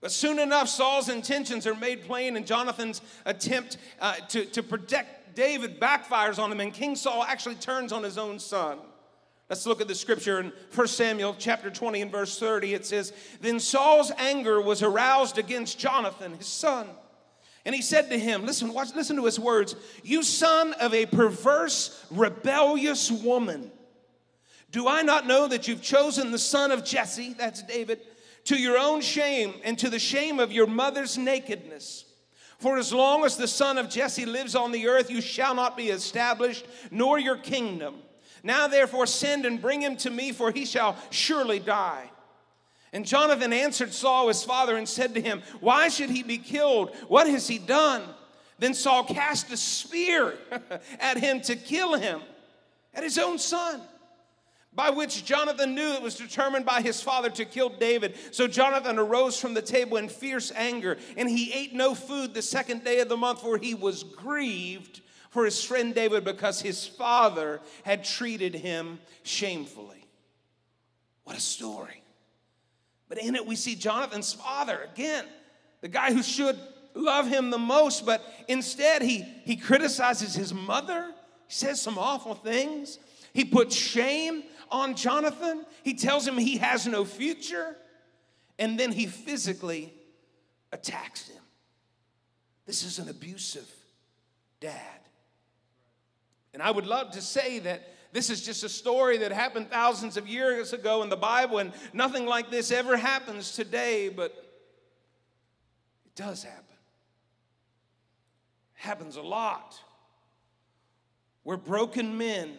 But 0.00 0.12
soon 0.12 0.38
enough, 0.38 0.68
Saul's 0.68 1.08
intentions 1.08 1.66
are 1.66 1.74
made 1.74 2.02
plain, 2.02 2.36
and 2.36 2.46
Jonathan's 2.46 3.00
attempt 3.24 3.78
uh, 4.00 4.16
to, 4.28 4.44
to 4.44 4.62
protect 4.62 5.34
David 5.34 5.80
backfires 5.80 6.38
on 6.38 6.52
him, 6.52 6.60
and 6.60 6.72
King 6.74 6.94
Saul 6.94 7.24
actually 7.24 7.54
turns 7.54 7.90
on 7.90 8.02
his 8.02 8.18
own 8.18 8.38
son. 8.38 8.78
Let's 9.50 9.66
look 9.66 9.80
at 9.80 9.88
the 9.88 9.94
scripture 9.94 10.40
in 10.40 10.52
1 10.74 10.86
Samuel 10.88 11.36
chapter 11.38 11.70
20 11.70 12.02
and 12.02 12.10
verse 12.10 12.38
30. 12.38 12.74
It 12.74 12.86
says, 12.86 13.12
Then 13.40 13.60
Saul's 13.60 14.10
anger 14.16 14.60
was 14.60 14.82
aroused 14.82 15.38
against 15.38 15.78
Jonathan, 15.78 16.34
his 16.34 16.46
son. 16.46 16.88
And 17.66 17.74
he 17.74 17.82
said 17.82 18.10
to 18.10 18.18
him, 18.18 18.46
Listen, 18.46 18.72
watch, 18.72 18.94
listen 18.94 19.16
to 19.16 19.24
his 19.24 19.38
words. 19.38 19.76
You 20.02 20.22
son 20.22 20.72
of 20.74 20.94
a 20.94 21.06
perverse, 21.06 22.06
rebellious 22.10 23.10
woman. 23.10 23.70
Do 24.70 24.88
I 24.88 25.02
not 25.02 25.26
know 25.26 25.46
that 25.46 25.68
you've 25.68 25.82
chosen 25.82 26.30
the 26.30 26.38
son 26.38 26.72
of 26.72 26.84
Jesse, 26.84 27.34
that's 27.34 27.62
David, 27.62 28.00
to 28.46 28.56
your 28.56 28.78
own 28.78 29.00
shame 29.00 29.54
and 29.62 29.78
to 29.78 29.88
the 29.88 29.98
shame 29.98 30.40
of 30.40 30.52
your 30.52 30.66
mother's 30.66 31.16
nakedness. 31.16 32.04
For 32.58 32.78
as 32.78 32.92
long 32.92 33.24
as 33.24 33.36
the 33.36 33.48
son 33.48 33.78
of 33.78 33.90
Jesse 33.90 34.26
lives 34.26 34.54
on 34.54 34.72
the 34.72 34.88
earth, 34.88 35.10
you 35.10 35.20
shall 35.20 35.54
not 35.54 35.76
be 35.76 35.90
established, 35.90 36.66
nor 36.90 37.18
your 37.18 37.36
kingdom. 37.36 37.96
Now 38.44 38.68
therefore 38.68 39.06
send 39.06 39.46
and 39.46 39.60
bring 39.60 39.80
him 39.80 39.96
to 39.96 40.10
me, 40.10 40.30
for 40.30 40.52
he 40.52 40.66
shall 40.66 40.96
surely 41.10 41.58
die. 41.58 42.10
And 42.92 43.04
Jonathan 43.04 43.52
answered 43.52 43.92
Saul 43.92 44.28
his 44.28 44.44
father 44.44 44.76
and 44.76 44.88
said 44.88 45.14
to 45.14 45.20
him, 45.20 45.42
Why 45.58 45.88
should 45.88 46.10
he 46.10 46.22
be 46.22 46.38
killed? 46.38 46.94
What 47.08 47.26
has 47.26 47.48
he 47.48 47.58
done? 47.58 48.02
Then 48.60 48.74
Saul 48.74 49.02
cast 49.02 49.50
a 49.50 49.56
spear 49.56 50.34
at 51.00 51.16
him 51.16 51.40
to 51.40 51.56
kill 51.56 51.94
him, 51.94 52.20
at 52.94 53.02
his 53.02 53.18
own 53.18 53.38
son 53.38 53.80
by 54.74 54.90
which 54.90 55.24
Jonathan 55.24 55.74
knew 55.74 55.92
it 55.92 56.02
was 56.02 56.16
determined 56.16 56.66
by 56.66 56.80
his 56.80 57.00
father 57.00 57.30
to 57.30 57.44
kill 57.44 57.68
David. 57.68 58.16
So 58.32 58.48
Jonathan 58.48 58.98
arose 58.98 59.40
from 59.40 59.54
the 59.54 59.62
table 59.62 59.96
in 59.98 60.08
fierce 60.08 60.50
anger, 60.54 60.98
and 61.16 61.28
he 61.28 61.52
ate 61.52 61.74
no 61.74 61.94
food 61.94 62.34
the 62.34 62.42
second 62.42 62.84
day 62.84 62.98
of 62.98 63.08
the 63.08 63.16
month, 63.16 63.40
for 63.40 63.56
he 63.56 63.74
was 63.74 64.02
grieved 64.02 65.00
for 65.34 65.44
his 65.44 65.64
friend 65.64 65.92
David 65.96 66.22
because 66.22 66.60
his 66.60 66.86
father 66.86 67.60
had 67.82 68.04
treated 68.04 68.54
him 68.54 69.00
shamefully. 69.24 70.06
What 71.24 71.36
a 71.36 71.40
story. 71.40 72.04
But 73.08 73.18
in 73.18 73.34
it, 73.34 73.44
we 73.44 73.56
see 73.56 73.74
Jonathan's 73.74 74.32
father 74.32 74.88
again, 74.92 75.24
the 75.80 75.88
guy 75.88 76.12
who 76.12 76.22
should 76.22 76.56
love 76.94 77.26
him 77.26 77.50
the 77.50 77.58
most, 77.58 78.06
but 78.06 78.24
instead 78.46 79.02
he, 79.02 79.22
he 79.44 79.56
criticizes 79.56 80.36
his 80.36 80.54
mother. 80.54 81.12
He 81.48 81.52
says 81.52 81.82
some 81.82 81.98
awful 81.98 82.36
things. 82.36 83.00
He 83.32 83.44
puts 83.44 83.74
shame 83.74 84.44
on 84.70 84.94
Jonathan. 84.94 85.66
He 85.82 85.94
tells 85.94 86.28
him 86.28 86.38
he 86.38 86.58
has 86.58 86.86
no 86.86 87.04
future. 87.04 87.74
And 88.56 88.78
then 88.78 88.92
he 88.92 89.06
physically 89.06 89.92
attacks 90.70 91.26
him. 91.26 91.42
This 92.66 92.84
is 92.84 93.00
an 93.00 93.08
abusive 93.08 93.68
dad. 94.60 95.00
And 96.54 96.62
I 96.62 96.70
would 96.70 96.86
love 96.86 97.10
to 97.10 97.20
say 97.20 97.58
that 97.58 97.90
this 98.12 98.30
is 98.30 98.46
just 98.46 98.62
a 98.62 98.68
story 98.68 99.18
that 99.18 99.32
happened 99.32 99.70
thousands 99.70 100.16
of 100.16 100.28
years 100.28 100.72
ago 100.72 101.02
in 101.02 101.08
the 101.08 101.16
Bible, 101.16 101.58
and 101.58 101.72
nothing 101.92 102.26
like 102.26 102.48
this 102.48 102.70
ever 102.70 102.96
happens 102.96 103.52
today, 103.52 104.08
but 104.08 104.30
it 106.06 106.14
does 106.14 106.44
happen. 106.44 106.64
It 108.76 108.82
happens 108.82 109.16
a 109.16 109.22
lot. 109.22 109.78
Where 111.42 111.56
broken 111.56 112.16
men 112.16 112.52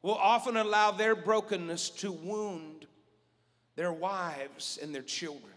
will 0.00 0.14
often 0.14 0.56
allow 0.56 0.92
their 0.92 1.16
brokenness 1.16 1.90
to 1.90 2.12
wound 2.12 2.86
their 3.74 3.92
wives 3.92 4.78
and 4.80 4.94
their 4.94 5.02
children. 5.02 5.52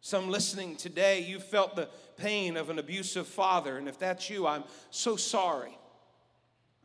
Some 0.00 0.30
listening 0.30 0.76
today, 0.76 1.22
you 1.22 1.40
felt 1.40 1.74
the 1.74 1.88
pain 2.16 2.56
of 2.56 2.70
an 2.70 2.78
abusive 2.78 3.26
father, 3.26 3.76
and 3.76 3.88
if 3.88 3.98
that's 3.98 4.28
you, 4.30 4.46
I'm 4.46 4.64
so 4.90 5.16
sorry. 5.16 5.76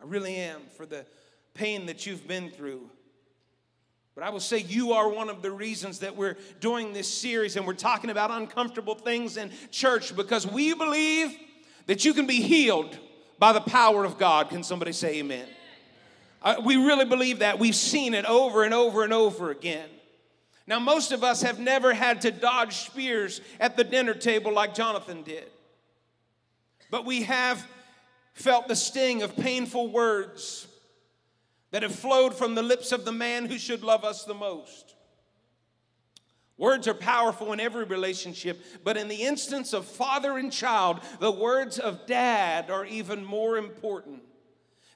I 0.02 0.06
really 0.06 0.36
am 0.36 0.62
for 0.76 0.86
the 0.86 1.06
pain 1.54 1.86
that 1.86 2.06
you've 2.06 2.28
been 2.28 2.50
through. 2.50 2.90
But 4.16 4.24
I 4.26 4.30
will 4.30 4.40
say 4.40 4.60
you 4.60 4.92
are 4.94 5.08
one 5.08 5.30
of 5.30 5.42
the 5.42 5.52
reasons 5.52 6.00
that 6.00 6.16
we're 6.16 6.38
doing 6.60 6.92
this 6.92 7.08
series 7.08 7.56
and 7.56 7.66
we're 7.66 7.74
talking 7.74 8.10
about 8.10 8.30
uncomfortable 8.30 8.96
things 8.96 9.38
in 9.38 9.52
church 9.72 10.16
because 10.16 10.46
we 10.46 10.74
believe 10.74 11.38
that 11.88 12.04
you 12.04 12.14
can 12.14 12.28
be 12.28 12.42
healed 12.42 12.98
by 13.40 13.54
the 13.54 13.62
power 13.62 14.04
of 14.04 14.18
God. 14.18 14.50
Can 14.50 14.64
somebody 14.64 14.92
say 14.92 15.20
amen? 15.20 15.48
Uh, 16.42 16.56
we 16.64 16.76
really 16.76 17.06
believe 17.06 17.40
that. 17.40 17.58
We've 17.58 17.76
seen 17.76 18.14
it 18.14 18.26
over 18.26 18.64
and 18.64 18.74
over 18.74 19.04
and 19.04 19.14
over 19.14 19.50
again. 19.50 19.88
Now, 20.68 20.80
most 20.80 21.12
of 21.12 21.24
us 21.24 21.41
have 21.41 21.60
never 21.60 21.94
had 21.94 22.22
to 22.22 22.32
dodge 22.32 22.75
spears 22.75 23.41
at 23.60 23.77
the 23.77 23.84
dinner 23.84 24.13
table 24.13 24.53
like 24.53 24.75
Jonathan 24.75 25.24
did. 25.24 25.50
But 26.89 27.06
we 27.06 27.24
have 27.24 27.65
felt 28.34 28.68
the 28.68 28.75
sting 28.75 29.22
of 29.24 29.36
painful 29.36 29.91
words 29.91 30.68
that 31.72 31.84
have 31.84 31.96
flowed 31.96 32.36
from 32.36 32.56
the 32.56 32.63
lips 32.63 32.91
of 32.91 33.06
the 33.06 33.12
man 33.12 33.46
who 33.46 33.58
should 33.58 33.84
love 33.84 34.03
us 34.03 34.24
the 34.24 34.34
most. 34.34 34.96
Words 36.58 36.88
are 36.88 36.94
powerful 36.94 37.53
in 37.53 37.60
every 37.60 37.86
relationship, 37.86 38.63
but 38.84 38.96
in 38.96 39.08
the 39.08 39.24
instance 39.24 39.74
of 39.74 39.86
father 39.86 40.38
and 40.38 40.51
child, 40.51 41.00
the 41.20 41.32
words 41.32 41.80
of 41.80 42.06
dad 42.06 42.70
are 42.70 42.86
even 42.86 43.25
more 43.25 43.58
important. 43.58 44.22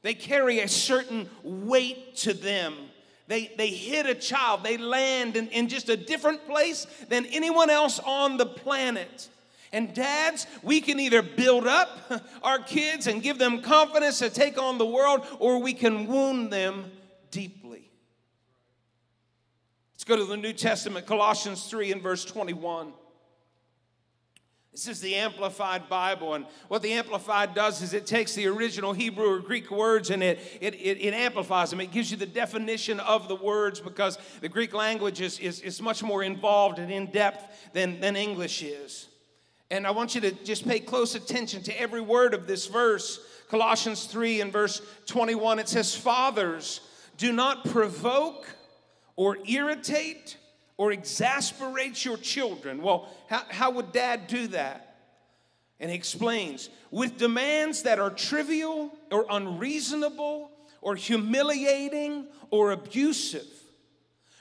They 0.04 0.14
carry 0.14 0.60
a 0.60 0.68
certain 0.68 1.28
weight 1.42 2.18
to 2.18 2.34
them. 2.34 2.76
They, 3.28 3.52
they 3.58 3.70
hit 3.70 4.06
a 4.06 4.16
child, 4.16 4.64
they 4.64 4.78
land 4.78 5.36
in, 5.36 5.48
in 5.48 5.68
just 5.68 5.90
a 5.90 5.98
different 5.98 6.46
place 6.46 6.86
than 7.10 7.26
anyone 7.28 7.70
else 7.70 8.00
on 8.00 8.38
the 8.38 8.46
planet. 8.46 9.30
And 9.74 9.94
dads, 9.94 10.46
we 10.62 10.80
can 10.80 11.00
either 11.00 11.22
build 11.22 11.66
up 11.66 11.90
our 12.44 12.60
kids 12.60 13.08
and 13.08 13.24
give 13.24 13.40
them 13.40 13.62
confidence 13.62 14.20
to 14.20 14.30
take 14.30 14.62
on 14.62 14.78
the 14.78 14.86
world, 14.86 15.26
or 15.40 15.60
we 15.60 15.74
can 15.74 16.08
wound 16.08 16.54
them 16.54 16.92
deeply 17.32 17.76
Let's 20.06 20.20
go 20.20 20.24
to 20.24 20.26
the 20.26 20.38
New 20.38 20.54
Testament, 20.54 21.08
Colossians 21.08 21.66
3 21.66 21.94
and 21.94 22.00
verse 22.00 22.24
21. 22.26 22.94
This 24.76 24.90
is 24.90 25.00
the 25.00 25.16
Amplified 25.16 25.88
Bible, 25.88 26.34
and 26.34 26.46
what 26.68 26.82
the 26.82 26.92
Amplified 26.92 27.54
does 27.56 27.82
is 27.82 27.94
it 27.94 28.06
takes 28.06 28.36
the 28.36 28.48
original 28.48 28.92
Hebrew 28.92 29.36
or 29.36 29.40
Greek 29.40 29.72
words 29.72 30.10
and 30.10 30.22
it, 30.22 30.38
it, 30.60 30.74
it, 30.76 30.98
it, 31.00 31.14
amplifies 31.14 31.70
them. 31.70 31.80
It 31.80 31.94
gives 31.94 32.12
you 32.12 32.18
the 32.18 32.26
definition 32.26 33.00
of 33.00 33.30
the 33.30 33.38
words 33.38 33.80
because 33.80 34.18
the 34.42 34.50
Greek 34.50 34.74
language 34.74 35.22
is, 35.22 35.40
is, 35.40 35.62
is 35.62 35.82
much 35.82 36.04
more 36.04 36.24
involved 36.24 36.78
and 36.78 36.92
in 36.92 37.06
depth 37.06 37.72
than, 37.72 38.02
than 38.02 38.18
English 38.18 38.64
is. 38.64 39.08
And 39.72 39.88
I 39.88 39.92
want 39.92 40.14
you 40.14 40.20
to 40.20 40.32
just 40.44 40.68
pay 40.68 40.82
close 40.82 41.16
attention 41.16 41.64
to 41.64 41.80
every 41.80 42.02
word 42.02 42.34
of 42.34 42.46
this 42.46 42.68
verse. 42.68 43.22
Colossians 43.50 44.04
3 44.08 44.42
and 44.42 44.52
verse 44.52 44.82
21, 45.06 45.60
it 45.60 45.70
says, 45.70 45.96
Fathers, 45.96 46.82
do 47.16 47.32
not 47.32 47.64
provoke 47.64 48.46
or 49.16 49.38
irritate 49.48 50.36
or 50.78 50.92
exasperates 50.92 52.04
your 52.04 52.18
children. 52.18 52.82
Well, 52.82 53.10
how, 53.30 53.44
how 53.50 53.72
would 53.72 53.92
dad 53.92 54.28
do 54.28 54.48
that? 54.48 54.98
And 55.80 55.90
he 55.90 55.98
explains 55.98 56.70
with 56.92 57.18
demands 57.18 57.84
that 57.84 58.00
are 58.00 58.10
trivial 58.10 58.92
or 59.12 59.26
unreasonable 59.30 60.52
or 60.82 60.96
humiliating 60.96 62.28
or 62.50 62.72
abusive, 62.72 63.48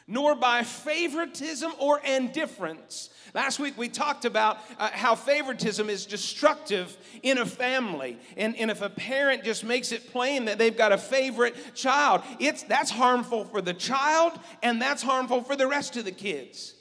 nor 0.07 0.35
by 0.35 0.63
favoritism 0.63 1.73
or 1.79 2.01
indifference 2.01 3.11
Last 3.35 3.59
week 3.59 3.77
we 3.77 3.89
talked 3.89 4.25
about 4.25 4.59
uh, 4.79 4.91
how 4.93 5.17
favoritism 5.17 5.91
is 5.91 6.07
destructive 6.07 6.97
in 7.25 7.39
a 7.39 7.45
family. 7.45 8.17
And, 8.37 8.57
and 8.57 8.71
if 8.71 8.81
a 8.81 8.89
parent 8.89 9.43
just 9.43 9.65
makes 9.65 9.91
it 9.91 10.13
plain 10.13 10.45
that 10.45 10.57
they've 10.57 10.77
got 10.77 10.93
a 10.93 10.99
favorite 10.99 11.57
child, 11.75 12.23
it's, 12.39 12.63
that's 12.63 12.93
harmful 12.93 13.45
for 13.45 13.61
the 13.61 13.75
child 13.75 14.39
and 14.63 14.81
that's 14.81 15.03
harmful 15.03 15.43
for 15.43 15.57
the 15.57 15.67
rest 15.67 15.97
of 15.97 16.05
the 16.05 16.13
kids. 16.13 16.75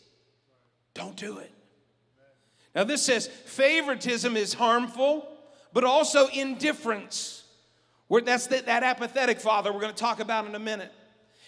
Don't 0.94 1.16
do 1.16 1.40
it. 1.40 1.52
Now, 2.76 2.84
this 2.84 3.02
says 3.02 3.28
favoritism 3.28 4.38
is 4.38 4.54
harmful, 4.54 5.28
but 5.74 5.84
also 5.84 6.28
indifference. 6.28 7.44
That's 8.12 8.46
that, 8.48 8.68
that 8.68 8.84
apathetic 8.84 9.40
father 9.40 9.74
we're 9.74 9.82
going 9.82 9.94
to 9.94 10.00
talk 10.00 10.20
about 10.20 10.46
in 10.46 10.54
a 10.54 10.60
minute. 10.60 10.92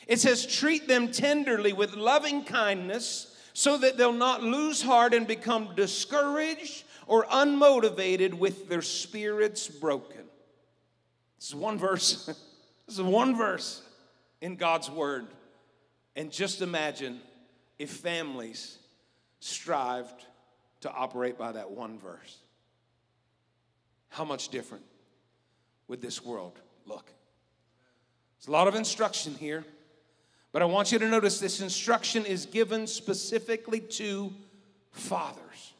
It 0.07 0.19
says, 0.19 0.47
treat 0.47 0.87
them 0.87 1.11
tenderly 1.11 1.73
with 1.73 1.95
loving 1.95 2.43
kindness 2.43 3.34
so 3.57 3.77
that 3.77 3.95
they'll 3.95 4.11
not 4.11 4.43
lose 4.43 4.81
heart 4.81 5.13
and 5.13 5.25
become 5.25 5.69
discouraged 5.77 6.83
or 7.07 7.23
unmotivated 7.27 8.33
with 8.33 8.67
their 8.67 8.81
spirits 8.81 9.69
broken. 9.69 10.25
This 11.39 11.47
is 11.47 11.55
one 11.55 11.77
verse. 11.77 12.25
this 12.85 12.95
is 12.95 13.01
one 13.01 13.37
verse 13.37 13.81
in 14.41 14.57
God's 14.57 14.91
word. 14.91 15.27
And 16.17 16.33
just 16.33 16.61
imagine 16.61 17.21
if 17.79 17.91
families 17.91 18.77
strived 19.39 20.25
to 20.81 20.91
operate 20.91 21.37
by 21.37 21.53
that 21.53 21.71
one 21.71 21.97
verse. 21.97 22.39
How 24.09 24.25
much 24.25 24.49
different 24.49 24.83
would 25.87 26.01
this 26.01 26.25
world 26.25 26.59
look? 26.85 27.09
There's 28.37 28.49
a 28.49 28.51
lot 28.51 28.67
of 28.67 28.75
instruction 28.75 29.33
here, 29.33 29.63
but 30.55 30.61
I 30.61 30.65
want 30.67 30.93
you 30.93 30.99
to 30.99 31.09
notice 31.09 31.37
this 31.37 31.59
instruction 31.59 32.25
is 32.25 32.45
given 32.45 32.87
specifically 32.87 33.81
to 33.81 34.31
fathers. 34.93 35.73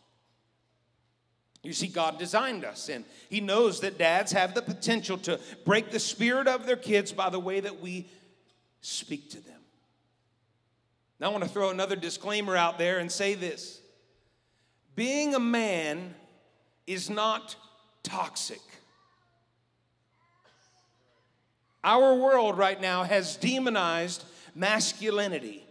You 1.64 1.72
see, 1.72 1.88
God 1.88 2.20
designed 2.20 2.66
us, 2.66 2.90
and 2.90 3.06
He 3.30 3.40
knows 3.40 3.80
that 3.80 3.98
dads 3.98 4.34
have 4.34 4.54
the 4.54 4.62
potential 4.62 5.18
to 5.20 5.40
break 5.64 5.92
the 5.92 6.00
spirit 6.00 6.50
of 6.50 6.66
their 6.66 6.76
kids 6.76 7.14
by 7.14 7.30
the 7.30 7.40
way 7.40 7.62
that 7.62 7.82
we 7.82 8.10
speak 8.82 9.30
to 9.30 9.40
them. 9.40 9.62
Now, 11.22 11.28
I 11.28 11.30
want 11.32 11.46
to 11.46 11.50
throw 11.50 11.70
another 11.70 11.96
disclaimer 11.96 12.58
out 12.58 12.78
there 12.78 13.00
and 13.00 13.10
say 13.10 13.34
this 13.34 13.80
being 14.94 15.36
a 15.36 15.40
man 15.40 16.16
is 16.86 17.10
not 17.10 17.56
toxic. 18.04 18.60
Our 21.82 22.16
world 22.16 22.58
right 22.58 22.82
now 22.82 23.04
has 23.04 23.38
demonized 23.38 24.26
masculinity, 24.56 25.68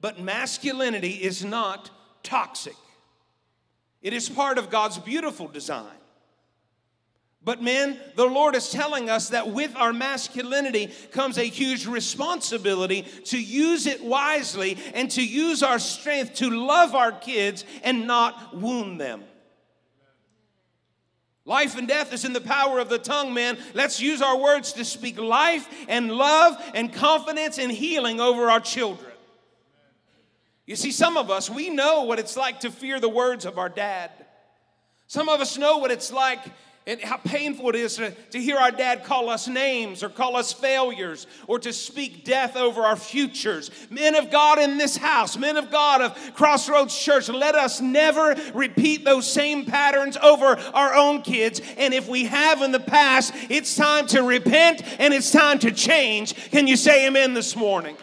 but 0.00 0.20
masculinity 0.20 1.10
is 1.10 1.44
not 1.44 1.90
toxic. 2.22 2.76
It 4.00 4.12
is 4.12 4.28
part 4.28 4.58
of 4.58 4.70
God's 4.70 4.98
beautiful 4.98 5.48
design. 5.48 5.86
But, 7.42 7.62
men, 7.62 7.98
the 8.14 8.26
Lord 8.26 8.54
is 8.54 8.70
telling 8.70 9.08
us 9.08 9.30
that 9.30 9.48
with 9.48 9.74
our 9.76 9.92
masculinity 9.92 10.92
comes 11.12 11.38
a 11.38 11.44
huge 11.44 11.86
responsibility 11.86 13.02
to 13.26 13.40
use 13.40 13.86
it 13.86 14.02
wisely 14.04 14.76
and 14.92 15.10
to 15.12 15.24
use 15.24 15.62
our 15.62 15.78
strength 15.78 16.34
to 16.34 16.50
love 16.50 16.94
our 16.94 17.12
kids 17.12 17.64
and 17.82 18.06
not 18.06 18.56
wound 18.56 19.00
them. 19.00 19.24
Life 21.48 21.78
and 21.78 21.88
death 21.88 22.12
is 22.12 22.26
in 22.26 22.34
the 22.34 22.42
power 22.42 22.78
of 22.78 22.90
the 22.90 22.98
tongue, 22.98 23.32
man. 23.32 23.56
Let's 23.72 24.02
use 24.02 24.20
our 24.20 24.36
words 24.36 24.74
to 24.74 24.84
speak 24.84 25.18
life 25.18 25.66
and 25.88 26.12
love 26.12 26.62
and 26.74 26.92
confidence 26.92 27.56
and 27.56 27.72
healing 27.72 28.20
over 28.20 28.50
our 28.50 28.60
children. 28.60 29.12
You 30.66 30.76
see, 30.76 30.90
some 30.90 31.16
of 31.16 31.30
us, 31.30 31.48
we 31.48 31.70
know 31.70 32.02
what 32.02 32.18
it's 32.18 32.36
like 32.36 32.60
to 32.60 32.70
fear 32.70 33.00
the 33.00 33.08
words 33.08 33.46
of 33.46 33.56
our 33.56 33.70
dad. 33.70 34.10
Some 35.06 35.30
of 35.30 35.40
us 35.40 35.56
know 35.56 35.78
what 35.78 35.90
it's 35.90 36.12
like 36.12 36.40
and 36.88 37.02
how 37.02 37.18
painful 37.18 37.68
it 37.68 37.74
is 37.74 37.96
to, 37.96 38.10
to 38.30 38.40
hear 38.40 38.56
our 38.56 38.70
dad 38.70 39.04
call 39.04 39.28
us 39.28 39.46
names 39.46 40.02
or 40.02 40.08
call 40.08 40.36
us 40.36 40.54
failures 40.54 41.26
or 41.46 41.58
to 41.58 41.70
speak 41.70 42.24
death 42.24 42.56
over 42.56 42.80
our 42.80 42.96
futures. 42.96 43.70
Men 43.90 44.14
of 44.14 44.30
God 44.30 44.58
in 44.58 44.78
this 44.78 44.96
house, 44.96 45.36
men 45.36 45.58
of 45.58 45.70
God 45.70 46.00
of 46.00 46.34
Crossroads 46.34 46.98
Church, 46.98 47.28
let 47.28 47.54
us 47.54 47.82
never 47.82 48.34
repeat 48.54 49.04
those 49.04 49.30
same 49.30 49.66
patterns 49.66 50.16
over 50.16 50.58
our 50.72 50.94
own 50.94 51.20
kids. 51.20 51.60
And 51.76 51.92
if 51.92 52.08
we 52.08 52.24
have 52.24 52.62
in 52.62 52.72
the 52.72 52.80
past, 52.80 53.34
it's 53.50 53.76
time 53.76 54.06
to 54.08 54.22
repent 54.22 54.82
and 54.98 55.12
it's 55.12 55.30
time 55.30 55.58
to 55.58 55.70
change. 55.70 56.34
Can 56.50 56.66
you 56.66 56.76
say 56.76 57.06
amen 57.06 57.34
this 57.34 57.54
morning? 57.54 57.98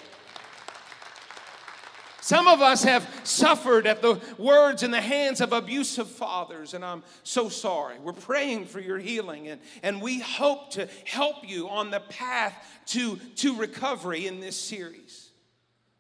Some 2.26 2.48
of 2.48 2.60
us 2.60 2.82
have 2.82 3.08
suffered 3.24 3.86
at 3.86 4.02
the 4.02 4.20
words 4.40 4.82
and 4.82 4.92
the 4.92 5.00
hands 5.00 5.42
of 5.42 5.54
abusive 5.54 6.10
fathers, 6.10 6.74
and 6.74 6.84
I'm 6.84 7.04
so 7.22 7.50
sorry. 7.50 8.00
We're 8.00 8.14
praying 8.14 8.66
for 8.66 8.80
your 8.80 8.98
healing, 8.98 9.48
and, 9.48 9.62
and 9.84 10.02
we 10.02 10.22
hope 10.22 10.72
to 10.72 10.90
help 11.06 11.48
you 11.48 11.70
on 11.70 11.92
the 11.92 12.00
path 12.00 12.56
to, 12.88 13.18
to 13.36 13.56
recovery 13.56 14.26
in 14.26 14.40
this 14.40 14.60
series. 14.60 15.30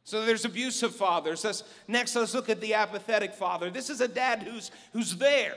So 0.03 0.25
there's 0.25 0.45
abusive 0.45 0.95
fathers. 0.95 1.43
Let's, 1.43 1.63
next, 1.87 2.15
let's 2.15 2.33
look 2.33 2.49
at 2.49 2.59
the 2.59 2.73
apathetic 2.73 3.35
father. 3.35 3.69
This 3.69 3.91
is 3.91 4.01
a 4.01 4.07
dad 4.07 4.41
who's, 4.41 4.71
who's 4.93 5.15
there. 5.17 5.53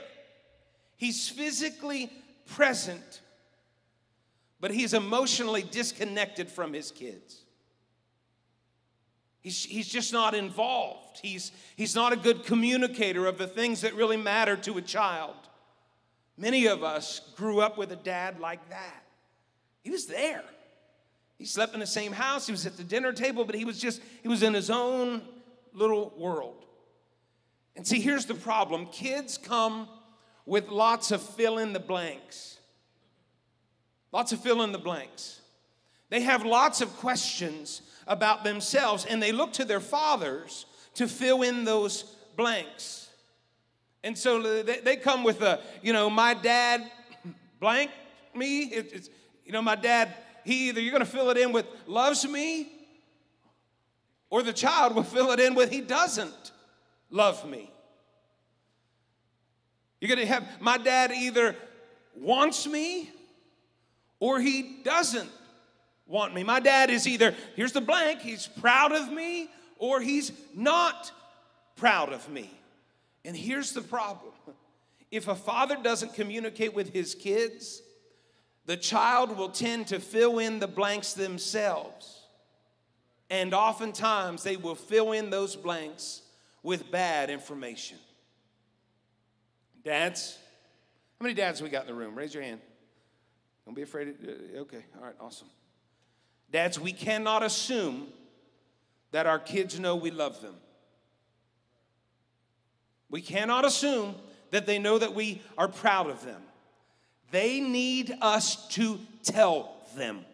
He's 0.97 1.27
physically 1.27 2.13
present, 2.45 3.21
but 4.59 4.69
he's 4.69 4.93
emotionally 4.93 5.63
disconnected 5.63 6.47
from 6.47 6.73
his 6.73 6.91
kids. 6.91 7.41
He's, 9.41 9.63
he's 9.63 9.87
just 9.87 10.11
not 10.11 10.35
involved. 10.35 11.19
He's, 11.21 11.51
he's 11.75 11.95
not 11.95 12.11
a 12.11 12.17
good 12.17 12.45
communicator 12.45 13.25
of 13.25 13.37
the 13.37 13.47
things 13.47 13.81
that 13.81 13.95
really 13.95 14.17
matter 14.17 14.57
to 14.57 14.77
a 14.77 14.81
child. 14.81 15.35
Many 16.37 16.67
of 16.67 16.83
us 16.83 17.21
grew 17.35 17.61
up 17.61 17.77
with 17.77 17.91
a 17.91 17.95
dad 17.95 18.39
like 18.39 18.69
that. 18.69 19.03
He 19.81 19.89
was 19.89 20.07
there. 20.07 20.43
He 21.37 21.45
slept 21.45 21.73
in 21.73 21.79
the 21.79 21.87
same 21.87 22.11
house, 22.11 22.45
he 22.45 22.51
was 22.51 22.65
at 22.65 22.75
the 22.75 22.83
dinner 22.83 23.13
table, 23.13 23.45
but 23.45 23.55
he 23.55 23.63
was 23.63 23.79
just, 23.79 24.01
he 24.21 24.27
was 24.27 24.43
in 24.43 24.53
his 24.53 24.69
own 24.69 25.21
little 25.73 26.13
world. 26.17 26.65
And 27.77 27.87
see, 27.87 28.01
here's 28.01 28.25
the 28.25 28.33
problem 28.35 28.87
kids 28.87 29.37
come 29.37 29.87
with 30.45 30.67
lots 30.67 31.11
of 31.11 31.21
fill 31.21 31.59
in 31.59 31.71
the 31.71 31.79
blanks. 31.79 32.57
Lots 34.11 34.33
of 34.33 34.41
fill 34.41 34.63
in 34.63 34.73
the 34.73 34.79
blanks. 34.79 35.39
They 36.09 36.21
have 36.21 36.43
lots 36.43 36.81
of 36.81 36.89
questions 36.97 37.83
about 38.09 38.43
themselves 38.43 39.05
and 39.05 39.23
they 39.23 39.31
look 39.31 39.53
to 39.53 39.63
their 39.63 39.79
fathers 39.79 40.65
to 40.95 41.07
fill 41.07 41.43
in 41.43 41.63
those 41.63 42.03
blanks. 42.35 43.07
And 44.03 44.17
so 44.17 44.63
they, 44.63 44.79
they 44.79 44.95
come 44.97 45.23
with 45.23 45.41
a, 45.41 45.61
you 45.81 45.93
know, 45.93 46.09
my 46.09 46.33
dad 46.33 46.91
blank 47.59 47.91
me. 48.33 48.63
It, 48.63 48.91
it's, 48.91 49.09
you 49.45 49.53
know, 49.53 49.61
my 49.61 49.75
dad, 49.75 50.13
he 50.43 50.69
either 50.69 50.81
you're 50.81 50.91
going 50.91 51.05
to 51.05 51.09
fill 51.09 51.29
it 51.29 51.37
in 51.37 51.51
with 51.51 51.67
loves 51.85 52.27
me 52.27 52.71
or 54.29 54.41
the 54.41 54.53
child 54.53 54.95
will 54.95 55.03
fill 55.03 55.31
it 55.31 55.39
in 55.39 55.53
with 55.53 55.71
he 55.71 55.81
doesn't 55.81 56.51
love 57.11 57.47
me. 57.47 57.71
You're 60.01 60.15
going 60.15 60.19
to 60.19 60.33
have 60.33 60.47
my 60.59 60.77
dad 60.77 61.11
either 61.11 61.55
wants 62.15 62.65
me 62.65 63.11
or 64.19 64.39
he 64.39 64.79
doesn't 64.83 65.29
want 66.09 66.33
me. 66.33 66.43
My 66.43 66.59
dad 66.59 66.89
is 66.89 67.07
either, 67.07 67.33
here's 67.55 67.71
the 67.71 67.81
blank, 67.81 68.21
he's 68.21 68.47
proud 68.47 68.91
of 68.91 69.11
me 69.11 69.49
or 69.77 70.01
he's 70.01 70.33
not 70.53 71.11
proud 71.77 72.11
of 72.11 72.27
me. 72.29 72.51
And 73.23 73.37
here's 73.37 73.71
the 73.71 73.81
problem 73.81 74.33
if 75.11 75.27
a 75.27 75.35
father 75.35 75.77
doesn't 75.81 76.13
communicate 76.13 76.73
with 76.73 76.93
his 76.93 77.15
kids, 77.15 77.81
the 78.65 78.77
child 78.77 79.35
will 79.35 79.49
tend 79.49 79.87
to 79.87 79.99
fill 79.99 80.39
in 80.39 80.59
the 80.59 80.67
blanks 80.67 81.13
themselves. 81.13 82.27
And 83.31 83.53
oftentimes 83.53 84.43
they 84.43 84.57
will 84.57 84.75
fill 84.75 85.11
in 85.11 85.29
those 85.29 85.55
blanks 85.55 86.21
with 86.61 86.91
bad 86.91 87.29
information. 87.29 87.97
Dads, 89.83 90.37
how 91.19 91.23
many 91.23 91.33
dads 91.33 91.61
we 91.61 91.69
got 91.69 91.81
in 91.81 91.87
the 91.87 91.93
room? 91.93 92.15
Raise 92.15 92.33
your 92.33 92.43
hand. 92.43 92.59
Don't 93.65 93.75
be 93.75 93.81
afraid. 93.81 94.15
Uh, 94.23 94.59
okay, 94.59 94.83
all 94.97 95.05
right, 95.05 95.15
awesome. 95.19 95.47
Dads, 96.51 96.79
we 96.79 96.91
cannot 96.91 97.43
assume 97.43 98.07
that 99.11 99.27
our 99.27 99.39
kids 99.39 99.79
know 99.79 99.95
we 99.95 100.11
love 100.11 100.41
them. 100.41 100.55
We 103.09 103.21
cannot 103.21 103.65
assume 103.65 104.15
that 104.51 104.65
they 104.65 104.79
know 104.79 104.97
that 104.97 105.13
we 105.13 105.41
are 105.57 105.67
proud 105.67 106.09
of 106.09 106.23
them. 106.23 106.41
They 107.31 107.59
need 107.59 108.15
us 108.21 108.67
to 108.69 108.99
tell 109.23 109.75
them. 109.95 110.25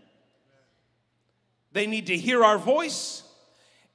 They 1.73 1.87
need 1.87 2.07
to 2.07 2.17
hear 2.17 2.43
our 2.43 2.57
voice, 2.57 3.23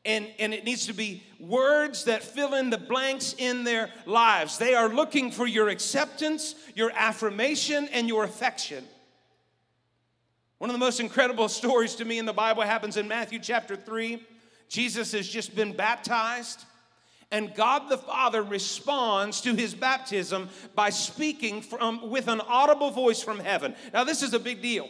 and, 0.04 0.28
and 0.38 0.52
it 0.52 0.64
needs 0.64 0.86
to 0.86 0.92
be 0.92 1.22
words 1.38 2.04
that 2.04 2.22
fill 2.22 2.54
in 2.54 2.68
the 2.68 2.76
blanks 2.76 3.34
in 3.38 3.64
their 3.64 3.90
lives. 4.04 4.58
They 4.58 4.74
are 4.74 4.88
looking 4.88 5.30
for 5.30 5.46
your 5.46 5.70
acceptance, 5.70 6.54
your 6.74 6.90
affirmation, 6.94 7.88
and 7.92 8.06
your 8.06 8.24
affection. 8.24 8.84
One 10.60 10.68
of 10.68 10.74
the 10.74 10.78
most 10.78 11.00
incredible 11.00 11.48
stories 11.48 11.94
to 11.94 12.04
me 12.04 12.18
in 12.18 12.26
the 12.26 12.34
Bible 12.34 12.60
happens 12.60 12.98
in 12.98 13.08
Matthew 13.08 13.38
chapter 13.38 13.76
3. 13.76 14.22
Jesus 14.68 15.10
has 15.12 15.26
just 15.26 15.56
been 15.56 15.72
baptized, 15.72 16.66
and 17.30 17.54
God 17.54 17.88
the 17.88 17.96
Father 17.96 18.42
responds 18.42 19.40
to 19.40 19.54
his 19.54 19.72
baptism 19.72 20.50
by 20.74 20.90
speaking 20.90 21.62
from, 21.62 22.10
with 22.10 22.28
an 22.28 22.42
audible 22.42 22.90
voice 22.90 23.22
from 23.22 23.38
heaven. 23.38 23.74
Now, 23.94 24.04
this 24.04 24.22
is 24.22 24.34
a 24.34 24.38
big 24.38 24.60
deal. 24.60 24.86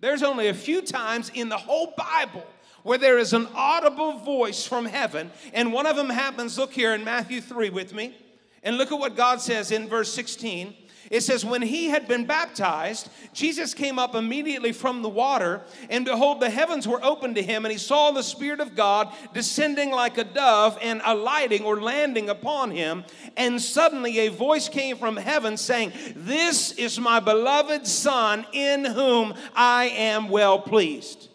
There's 0.00 0.22
only 0.22 0.48
a 0.48 0.54
few 0.54 0.82
times 0.82 1.30
in 1.32 1.48
the 1.48 1.56
whole 1.56 1.94
Bible 1.96 2.44
where 2.82 2.98
there 2.98 3.18
is 3.18 3.32
an 3.32 3.48
audible 3.54 4.18
voice 4.18 4.66
from 4.66 4.84
heaven, 4.84 5.30
and 5.54 5.72
one 5.72 5.86
of 5.86 5.96
them 5.96 6.10
happens, 6.10 6.58
look 6.58 6.74
here 6.74 6.92
in 6.92 7.02
Matthew 7.02 7.40
3 7.40 7.70
with 7.70 7.94
me, 7.94 8.14
and 8.62 8.76
look 8.76 8.92
at 8.92 8.98
what 8.98 9.16
God 9.16 9.40
says 9.40 9.70
in 9.70 9.88
verse 9.88 10.12
16. 10.12 10.74
It 11.12 11.20
says, 11.20 11.44
When 11.44 11.60
he 11.60 11.88
had 11.88 12.08
been 12.08 12.24
baptized, 12.24 13.10
Jesus 13.34 13.74
came 13.74 13.98
up 13.98 14.14
immediately 14.14 14.72
from 14.72 15.02
the 15.02 15.10
water, 15.10 15.60
and 15.90 16.06
behold, 16.06 16.40
the 16.40 16.48
heavens 16.48 16.88
were 16.88 17.04
opened 17.04 17.34
to 17.34 17.42
him, 17.42 17.66
and 17.66 17.72
he 17.72 17.76
saw 17.76 18.10
the 18.10 18.22
Spirit 18.22 18.60
of 18.60 18.74
God 18.74 19.12
descending 19.34 19.90
like 19.90 20.16
a 20.16 20.24
dove 20.24 20.78
and 20.80 21.02
alighting 21.04 21.64
or 21.64 21.82
landing 21.82 22.30
upon 22.30 22.70
him. 22.70 23.04
And 23.36 23.60
suddenly 23.60 24.20
a 24.20 24.28
voice 24.28 24.70
came 24.70 24.96
from 24.96 25.18
heaven 25.18 25.58
saying, 25.58 25.92
This 26.16 26.72
is 26.72 26.98
my 26.98 27.20
beloved 27.20 27.86
Son, 27.86 28.46
in 28.54 28.86
whom 28.86 29.34
I 29.54 29.88
am 29.88 30.30
well 30.30 30.60
pleased. 30.60 31.28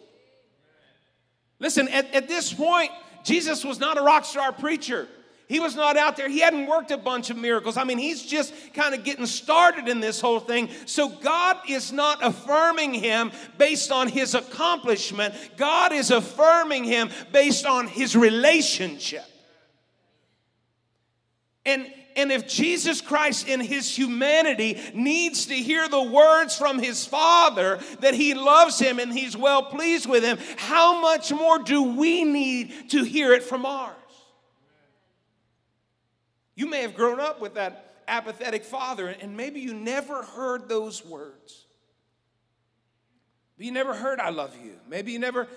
Listen, 1.59 1.87
at, 1.89 2.11
at 2.15 2.27
this 2.27 2.51
point, 2.51 2.89
Jesus 3.23 3.63
was 3.63 3.79
not 3.79 3.99
a 3.99 4.01
rock 4.01 4.25
star 4.25 4.51
preacher. 4.51 5.07
He 5.47 5.61
was 5.61 5.75
not 5.75 5.95
out 5.95 6.17
there. 6.17 6.27
He 6.27 6.39
hadn't 6.39 6.67
worked 6.67 6.91
a 6.91 6.97
bunch 6.97 7.29
of 7.29 7.37
miracles. 7.37 7.77
I 7.77 7.85
mean, 7.85 7.97
he's 7.97 8.21
just 8.21 8.53
kind 8.73 8.93
of 8.93 9.05
getting 9.05 9.25
started 9.25 9.87
in 9.87 10.01
this 10.01 10.19
whole 10.19 10.41
thing. 10.41 10.69
So 10.85 11.07
God 11.07 11.57
is 11.69 11.93
not 11.93 12.19
affirming 12.21 12.93
him 12.93 13.31
based 13.57 13.91
on 13.91 14.09
his 14.09 14.35
accomplishment, 14.35 15.33
God 15.55 15.93
is 15.93 16.11
affirming 16.11 16.83
him 16.83 17.09
based 17.31 17.65
on 17.65 17.87
his 17.87 18.15
relationship. 18.15 19.25
And 21.65 21.87
and 22.17 22.31
if 22.31 22.47
Jesus 22.47 22.99
Christ 22.99 23.47
in 23.47 23.59
his 23.59 23.95
humanity 23.95 24.81
needs 24.95 25.45
to 25.45 25.53
hear 25.53 25.87
the 25.87 26.01
words 26.01 26.57
from 26.57 26.79
his 26.79 27.05
Father 27.05 27.79
that 27.99 28.15
he 28.15 28.33
loves 28.33 28.79
him 28.79 28.97
and 28.97 29.13
he's 29.13 29.37
well 29.37 29.61
pleased 29.61 30.09
with 30.09 30.23
him, 30.23 30.39
how 30.57 30.99
much 30.99 31.31
more 31.31 31.59
do 31.59 31.83
we 31.83 32.23
need 32.23 32.89
to 32.89 33.03
hear 33.03 33.33
it 33.33 33.43
from 33.43 33.67
ours? 33.67 33.93
You 36.57 36.65
may 36.65 36.81
have 36.81 36.95
grown 36.95 37.19
up 37.19 37.39
with 37.39 37.53
that 37.53 38.01
apathetic 38.07 38.63
father, 38.65 39.07
and 39.07 39.37
maybe 39.37 39.59
you 39.59 39.75
never 39.75 40.23
heard 40.23 40.67
those 40.67 41.05
words. 41.05 41.67
you 43.59 43.71
never 43.71 43.93
heard, 43.93 44.19
I 44.19 44.31
love 44.31 44.57
you. 44.61 44.73
Maybe 44.89 45.11
you 45.11 45.19
never 45.19 45.47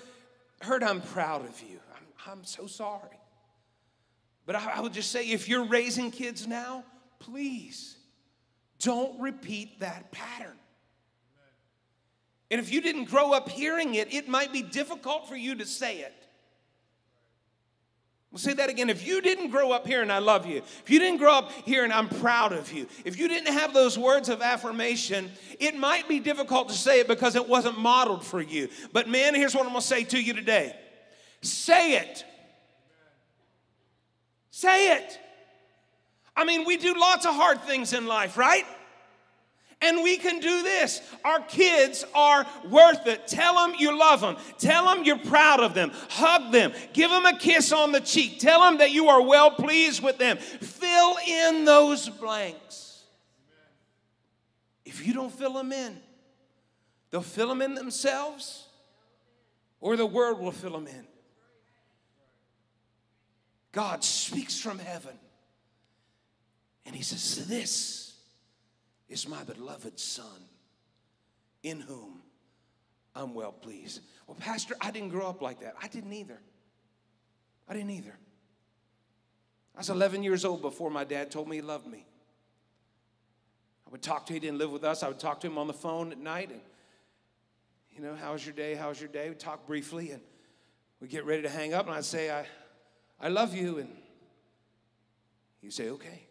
heard, 0.61 0.83
I'm 0.83 1.01
proud 1.01 1.47
of 1.47 1.59
you. 1.63 1.81
I'm, 1.97 2.33
I'm 2.33 2.45
so 2.45 2.67
sorry. 2.67 3.19
But 4.45 4.57
I, 4.57 4.73
I 4.77 4.81
would 4.81 4.93
just 4.93 5.11
say 5.11 5.27
if 5.31 5.49
you're 5.49 5.65
raising 5.65 6.11
kids 6.11 6.47
now, 6.47 6.85
please 7.19 7.97
don't 8.79 9.19
repeat 9.21 9.81
that 9.81 10.13
pattern. 10.13 10.59
And 12.51 12.61
if 12.61 12.71
you 12.71 12.83
didn't 12.83 13.05
grow 13.05 13.33
up 13.33 13.49
hearing 13.49 13.95
it, 13.95 14.13
it 14.13 14.29
might 14.29 14.53
be 14.53 14.61
difficult 14.61 15.31
for 15.31 15.37
you 15.37 15.55
to 15.55 15.65
say 15.65 16.01
it. 16.01 16.20
We'll 18.31 18.39
say 18.39 18.53
that 18.55 18.71
again. 18.71 18.91
If 18.91 19.05
you 19.05 19.21
didn't 19.21 19.51
grow 19.51 19.73
up 19.73 19.87
here 19.87 20.03
and 20.03 20.13
I 20.13 20.19
love 20.19 20.47
you, 20.47 20.59
if 20.59 20.85
you 20.89 21.01
didn't 21.01 21.19
grow 21.19 21.35
up 21.35 21.51
here 21.65 21.83
and 21.83 21.93
I'm 21.93 22.09
proud 22.09 22.53
of 22.53 22.73
you, 22.73 22.87
if 23.05 23.19
you 23.19 23.27
didn't 23.27 23.53
have 23.53 23.75
those 23.75 23.99
words 23.99 24.29
of 24.29 24.41
affirmation, 24.41 25.33
it 25.59 25.77
might 25.77 26.09
be 26.09 26.21
difficult 26.21 26.69
to 26.69 26.75
say 26.75 27.01
it 27.01 27.09
because 27.09 27.35
it 27.35 27.49
wasn't 27.49 27.79
modeled 27.79 28.25
for 28.25 28.41
you. 28.41 28.69
But 28.93 29.09
man, 29.09 29.35
here's 29.35 29.55
what 29.55 29.67
I'm 29.67 29.71
gonna 29.71 29.83
say 29.83 30.05
to 30.05 30.21
you 30.21 30.33
today 30.33 30.77
say 31.43 31.95
it. 31.97 32.25
Say 34.51 34.97
it. 34.97 35.19
I 36.37 36.45
mean, 36.45 36.65
we 36.65 36.77
do 36.77 36.95
lots 36.99 37.27
of 37.27 37.35
hard 37.35 37.63
things 37.63 37.93
in 37.93 38.07
life, 38.07 38.37
right? 38.37 38.65
And 39.83 40.03
we 40.03 40.19
can 40.19 40.41
do 40.41 40.63
this. 40.63 41.01
Our 41.25 41.41
kids 41.41 42.05
are 42.15 42.47
worth 42.69 43.07
it. 43.07 43.27
Tell 43.27 43.55
them 43.55 43.75
you 43.79 43.99
love 43.99 44.21
them. 44.21 44.37
Tell 44.59 44.85
them 44.85 45.05
you're 45.05 45.19
proud 45.19 45.61
of 45.61 45.73
them. 45.73 45.91
Hug 46.11 46.53
them. 46.53 46.73
Give 46.93 47.11
them 47.11 47.25
a 47.25 47.39
kiss 47.39 47.73
on 47.73 47.93
the 47.93 48.01
cheek. 48.01 48.41
Tell 48.41 48.61
them 48.61 48.79
that 48.79 48.91
you 48.91 49.09
are 49.09 49.23
well 49.23 49.51
pleased 49.51 50.03
with 50.03 50.19
them. 50.19 50.37
Fill 50.37 51.17
in 51.27 51.65
those 51.65 52.11
blanks. 52.11 53.05
If 54.85 55.07
you 55.07 55.15
don't 55.15 55.33
fill 55.33 55.55
them 55.55 55.73
in, 55.73 55.99
they'll 57.11 57.23
fill 57.23 57.49
them 57.49 57.63
in 57.63 57.75
themselves 57.75 58.67
or 59.81 59.97
the 59.97 60.07
word 60.07 60.39
will 60.39 60.53
fill 60.53 60.73
them 60.73 60.87
in. 60.87 61.07
God 63.73 64.05
speaks 64.05 64.61
from 64.61 64.79
heaven 64.79 65.17
and 66.85 66.95
he 66.95 67.03
says, 67.03 67.47
This 67.47 68.10
is 69.11 69.29
my 69.29 69.43
beloved 69.43 69.99
Son, 69.99 70.49
in 71.63 71.81
whom 71.81 72.23
I'm 73.15 73.35
well 73.35 73.53
pleased. 73.53 74.01
Well, 74.27 74.37
Pastor, 74.37 74.77
I 74.81 74.93
didn't 74.93 75.11
grow 75.11 75.29
up 75.29 75.43
like 75.43 75.61
that. 75.61 75.75
I 75.83 75.89
didn't 75.89 76.13
either. 76.13 76.41
I 77.69 77.75
didn't 77.75 77.91
either. 77.91 78.17
I 79.75 79.79
was 79.81 79.91
11 79.91 80.23
years 80.23 80.45
old 80.45 80.63
before 80.63 80.91
my 80.91 81.05
dad 81.05 81.31
told 81.31 81.49
me 81.49 81.57
he 81.57 81.63
loved 81.63 81.87
me. 81.87 82.07
I 83.87 83.91
would 83.91 84.03
talk 84.03 84.27
to 84.27 84.33
him, 84.33 84.35
he 84.35 84.41
didn't 84.41 84.59
live 84.59 84.71
with 84.71 84.85
us. 84.85 85.03
I 85.03 85.09
would 85.09 85.19
talk 85.19 85.41
to 85.41 85.49
him 85.49 85.59
on 85.59 85.67
the 85.67 85.73
phone 85.73 86.13
at 86.13 86.19
night 86.19 86.51
and, 86.51 86.61
you 87.91 88.01
know, 88.01 88.15
how's 88.15 88.47
your 88.47 88.55
day? 88.55 88.75
How's 88.75 89.01
your 89.01 89.09
day? 89.09 89.29
We'd 89.29 89.41
talk 89.41 89.67
briefly 89.67 90.13
and 90.13 90.23
we'd 91.01 91.11
get 91.11 91.25
ready 91.25 91.43
to 91.43 91.49
hang 91.49 91.75
up 91.75 91.87
and 91.87 91.95
I'd 91.97 92.05
say, 92.05 92.31
I, 92.31 92.47
I 93.21 93.29
love 93.29 93.55
you. 93.55 93.79
And 93.79 93.89
he'd 95.61 95.73
say, 95.73 95.91
okay. 95.91 96.30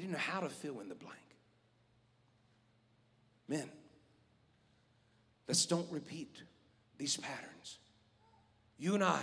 Didn't 0.00 0.12
know 0.12 0.18
how 0.18 0.40
to 0.40 0.48
fill 0.48 0.80
in 0.80 0.88
the 0.88 0.94
blank. 0.94 1.18
Men, 3.46 3.68
let's 5.46 5.66
don't 5.66 5.86
repeat 5.90 6.42
these 6.96 7.18
patterns. 7.18 7.78
You 8.78 8.94
and 8.94 9.04
I 9.04 9.20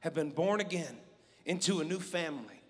have 0.00 0.14
been 0.14 0.30
born 0.30 0.60
again 0.60 0.96
into 1.44 1.80
a 1.80 1.84
new 1.84 1.98
family. 1.98 2.60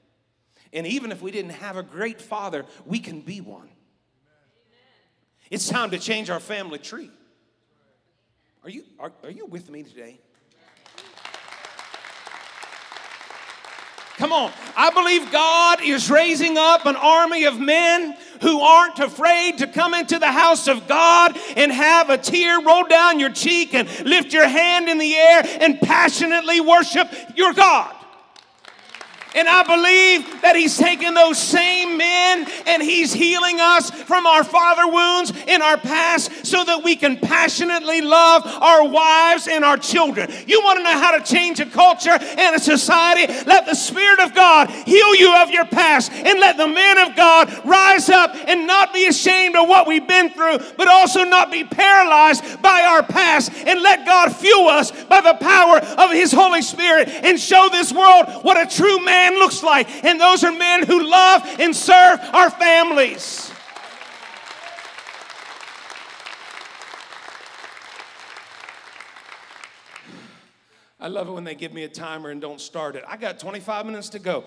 And 0.73 0.87
even 0.87 1.13
if 1.13 1.21
we 1.21 1.31
didn't 1.31 1.51
have 1.51 1.77
a 1.77 1.83
great 1.83 2.23
father, 2.23 2.65
we 2.87 2.99
can 2.99 3.21
be 3.21 3.43
one. 3.43 3.69
It's 5.51 5.69
time 5.69 5.91
to 5.91 5.99
change 5.99 6.31
our 6.31 6.41
family 6.41 6.79
tree. 6.79 7.11
Are 8.65 8.71
you, 8.71 8.85
are, 8.99 9.13
are 9.23 9.31
you 9.31 9.45
with 9.45 9.69
me 9.69 9.83
today? 9.83 10.21
Come 14.27 14.33
on. 14.33 14.53
I 14.77 14.91
believe 14.91 15.31
God 15.31 15.81
is 15.85 16.11
raising 16.11 16.59
up 16.59 16.85
an 16.85 16.97
army 16.97 17.45
of 17.45 17.61
men 17.61 18.17
who 18.43 18.61
aren't 18.61 18.99
afraid 18.99 19.59
to 19.59 19.69
come 19.69 19.95
into 19.95 20.19
the 20.19 20.27
house 20.27 20.67
of 20.67 20.89
God 20.89 21.39
and 21.57 21.71
have 21.71 22.11
a 22.11 22.19
tear 22.19 22.61
roll 22.61 22.83
down 22.89 23.21
your 23.21 23.31
cheek 23.31 23.73
and 23.73 23.89
lift 24.01 24.33
your 24.33 24.49
hand 24.49 24.89
in 24.89 24.99
the 24.99 25.15
air 25.15 25.43
and 25.61 25.81
passionately 25.81 26.61
worship 26.61 27.09
your 27.37 27.53
God. 27.53 27.95
And 29.37 29.47
I 29.47 29.63
believe 29.65 30.41
that 30.41 30.57
He's 30.57 30.79
taken 30.79 31.13
those 31.13 31.39
same 31.39 31.99
men 31.99 32.49
and 32.65 32.83
He's 32.83 33.13
healing 33.13 33.61
us 33.61 33.91
from 33.91 34.27
our 34.27 34.43
father 34.43 34.91
wounds 34.91 35.31
in 35.47 35.61
our 35.61 35.77
past 35.77 36.47
so 36.47 36.65
that 36.65 36.83
we 36.83 36.97
can 36.97 37.19
passionately 37.19 38.01
love 38.01 38.47
our 38.47 38.89
wives 38.89 39.47
and 39.47 39.63
our 39.63 39.77
children. 39.77 40.33
You 40.47 40.63
want 40.63 40.79
to 40.79 40.85
know 40.85 40.99
how 40.99 41.19
to 41.19 41.23
change 41.23 41.61
a 41.61 41.67
culture 41.67 42.17
and 42.19 42.57
a 42.57 42.59
society? 42.59 43.31
Let 43.45 43.67
the 43.67 43.75
Spirit 43.75 44.21
of 44.21 44.35
God 44.35 44.71
heal 44.71 45.15
you 45.15 45.37
of 45.37 45.51
your 45.51 45.67
past 45.67 46.13
and 46.13 46.41
let 46.41 46.57
the 46.57 46.67
men 46.67 46.97
of 46.99 47.15
God 47.15 47.53
rise 47.67 48.09
up 48.09 48.35
and 48.35 48.67
not 48.67 48.95
be 48.95 49.07
ashamed 49.07 49.55
of 49.55 49.69
what 49.69 49.87
we've 49.87 50.09
been 50.09 50.31
through, 50.31 50.61
but 50.79 50.89
also 50.89 51.25
not 51.25 51.53
be 51.53 51.63
paralyzed 51.63 52.63
by 52.63 52.81
our 52.89 53.03
past 53.03 53.53
and 53.67 53.83
let 53.83 54.07
God 54.07 54.35
fuel 54.35 54.69
us 54.69 54.93
by 55.05 55.21
the 55.21 55.35
power 55.35 55.77
of 55.99 56.13
His 56.13 56.33
Holy 56.33 56.63
Spirit 56.63 57.09
and 57.09 57.39
show 57.39 57.69
this 57.71 57.93
world 57.93 58.43
what 58.43 58.57
a 58.57 58.75
true 58.75 59.05
man 59.05 59.26
man 59.31 59.39
looks 59.39 59.63
like. 59.63 60.05
And 60.05 60.21
those 60.21 60.45
are 60.45 60.53
men 60.53 60.85
who 60.85 61.03
love 61.09 61.43
and 61.59 61.75
serve 61.75 62.21
our 62.33 62.51
families. 62.51 63.53
I 70.99 71.09
love 71.09 71.29
it 71.29 71.33
when 71.33 71.45
they 71.45 71.55
give 71.55 71.73
me 71.73 71.85
a 71.85 71.89
timer 71.89 72.31
and 72.31 72.41
don't 72.41 72.61
start 72.61 72.97
it. 72.97 73.05
I 73.07 73.17
got 73.17 73.39
25 73.39 73.87
minutes 73.87 74.09
to 74.11 74.19
go. 74.19 74.45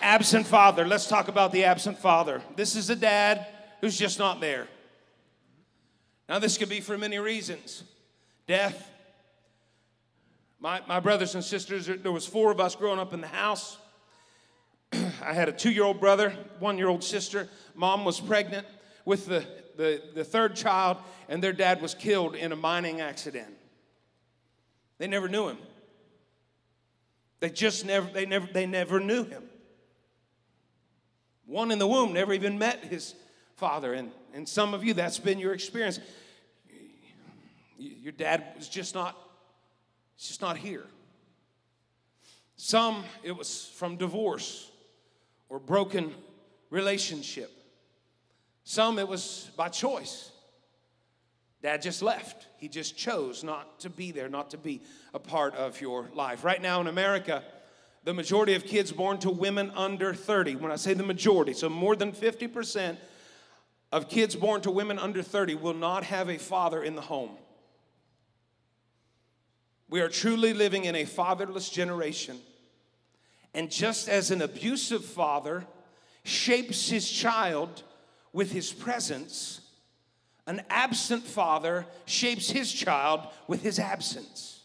Absent 0.00 0.46
father. 0.46 0.86
Let's 0.86 1.06
talk 1.06 1.28
about 1.28 1.52
the 1.52 1.64
absent 1.64 1.98
father. 1.98 2.42
This 2.56 2.74
is 2.74 2.90
a 2.90 2.96
dad 2.96 3.46
who's 3.80 3.96
just 3.96 4.18
not 4.18 4.40
there. 4.40 4.66
Now, 6.28 6.38
this 6.38 6.58
could 6.58 6.68
be 6.68 6.80
for 6.80 6.96
many 6.98 7.18
reasons 7.18 7.84
death, 8.46 8.90
my, 10.62 10.80
my 10.86 11.00
brothers 11.00 11.34
and 11.34 11.42
sisters, 11.42 11.86
there 11.86 12.12
was 12.12 12.24
four 12.24 12.52
of 12.52 12.60
us 12.60 12.76
growing 12.76 13.00
up 13.00 13.12
in 13.12 13.20
the 13.20 13.26
house. 13.26 13.78
I 14.92 15.32
had 15.32 15.48
a 15.48 15.52
two-year-old 15.52 15.98
brother, 15.98 16.32
one-year-old 16.60 17.02
sister. 17.02 17.48
Mom 17.74 18.04
was 18.04 18.20
pregnant 18.20 18.64
with 19.04 19.26
the, 19.26 19.44
the, 19.76 20.00
the 20.14 20.22
third 20.22 20.54
child, 20.54 20.98
and 21.28 21.42
their 21.42 21.52
dad 21.52 21.82
was 21.82 21.94
killed 21.94 22.36
in 22.36 22.52
a 22.52 22.56
mining 22.56 23.00
accident. 23.00 23.52
They 24.98 25.08
never 25.08 25.28
knew 25.28 25.48
him. 25.48 25.58
They 27.40 27.50
just 27.50 27.84
never, 27.84 28.08
they 28.08 28.24
never, 28.24 28.46
they 28.46 28.66
never 28.66 29.00
knew 29.00 29.24
him. 29.24 29.42
One 31.44 31.72
in 31.72 31.80
the 31.80 31.88
womb 31.88 32.12
never 32.12 32.32
even 32.32 32.56
met 32.56 32.84
his 32.84 33.16
father. 33.56 33.94
And, 33.94 34.12
and 34.32 34.48
some 34.48 34.74
of 34.74 34.84
you, 34.84 34.94
that's 34.94 35.18
been 35.18 35.40
your 35.40 35.54
experience. 35.54 35.98
Your 37.76 38.12
dad 38.12 38.44
was 38.56 38.68
just 38.68 38.94
not, 38.94 39.18
just 40.28 40.40
not 40.40 40.56
here. 40.56 40.84
Some, 42.56 43.04
it 43.22 43.32
was 43.32 43.72
from 43.76 43.96
divorce 43.96 44.70
or 45.48 45.58
broken 45.58 46.14
relationship. 46.70 47.50
Some, 48.64 48.98
it 48.98 49.08
was 49.08 49.50
by 49.56 49.68
choice. 49.68 50.30
Dad 51.62 51.82
just 51.82 52.02
left. 52.02 52.46
He 52.58 52.68
just 52.68 52.96
chose 52.96 53.44
not 53.44 53.80
to 53.80 53.90
be 53.90 54.10
there, 54.10 54.28
not 54.28 54.50
to 54.50 54.58
be 54.58 54.80
a 55.14 55.18
part 55.18 55.54
of 55.54 55.80
your 55.80 56.08
life. 56.14 56.44
Right 56.44 56.60
now 56.60 56.80
in 56.80 56.86
America, 56.86 57.42
the 58.04 58.14
majority 58.14 58.54
of 58.54 58.64
kids 58.64 58.90
born 58.90 59.18
to 59.18 59.30
women 59.30 59.70
under 59.76 60.12
30, 60.12 60.56
when 60.56 60.72
I 60.72 60.76
say 60.76 60.94
the 60.94 61.04
majority, 61.04 61.52
so 61.52 61.68
more 61.68 61.94
than 61.94 62.12
50% 62.12 62.96
of 63.92 64.08
kids 64.08 64.34
born 64.34 64.60
to 64.62 64.70
women 64.70 64.98
under 64.98 65.22
30 65.22 65.54
will 65.54 65.74
not 65.74 66.04
have 66.04 66.28
a 66.28 66.38
father 66.38 66.82
in 66.82 66.96
the 66.96 67.02
home. 67.02 67.30
We 69.92 70.00
are 70.00 70.08
truly 70.08 70.54
living 70.54 70.86
in 70.86 70.96
a 70.96 71.04
fatherless 71.04 71.68
generation. 71.68 72.38
And 73.52 73.70
just 73.70 74.08
as 74.08 74.30
an 74.30 74.40
abusive 74.40 75.04
father 75.04 75.66
shapes 76.24 76.88
his 76.88 77.10
child 77.10 77.82
with 78.32 78.52
his 78.52 78.72
presence, 78.72 79.60
an 80.46 80.62
absent 80.70 81.24
father 81.24 81.84
shapes 82.06 82.48
his 82.48 82.72
child 82.72 83.20
with 83.46 83.62
his 83.62 83.78
absence. 83.78 84.62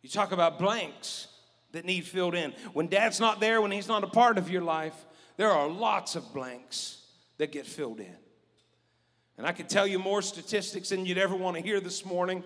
You 0.00 0.08
talk 0.08 0.32
about 0.32 0.58
blanks 0.58 1.28
that 1.72 1.84
need 1.84 2.06
filled 2.06 2.34
in. 2.34 2.54
When 2.72 2.86
dad's 2.86 3.20
not 3.20 3.40
there, 3.40 3.60
when 3.60 3.72
he's 3.72 3.88
not 3.88 4.04
a 4.04 4.06
part 4.08 4.38
of 4.38 4.48
your 4.48 4.62
life, 4.62 5.04
there 5.36 5.50
are 5.50 5.68
lots 5.68 6.16
of 6.16 6.32
blanks 6.32 7.02
that 7.36 7.52
get 7.52 7.66
filled 7.66 8.00
in. 8.00 8.16
And 9.36 9.46
I 9.46 9.52
could 9.52 9.68
tell 9.68 9.86
you 9.86 9.98
more 9.98 10.22
statistics 10.22 10.88
than 10.88 11.04
you'd 11.04 11.18
ever 11.18 11.36
want 11.36 11.58
to 11.58 11.62
hear 11.62 11.78
this 11.78 12.06
morning, 12.06 12.42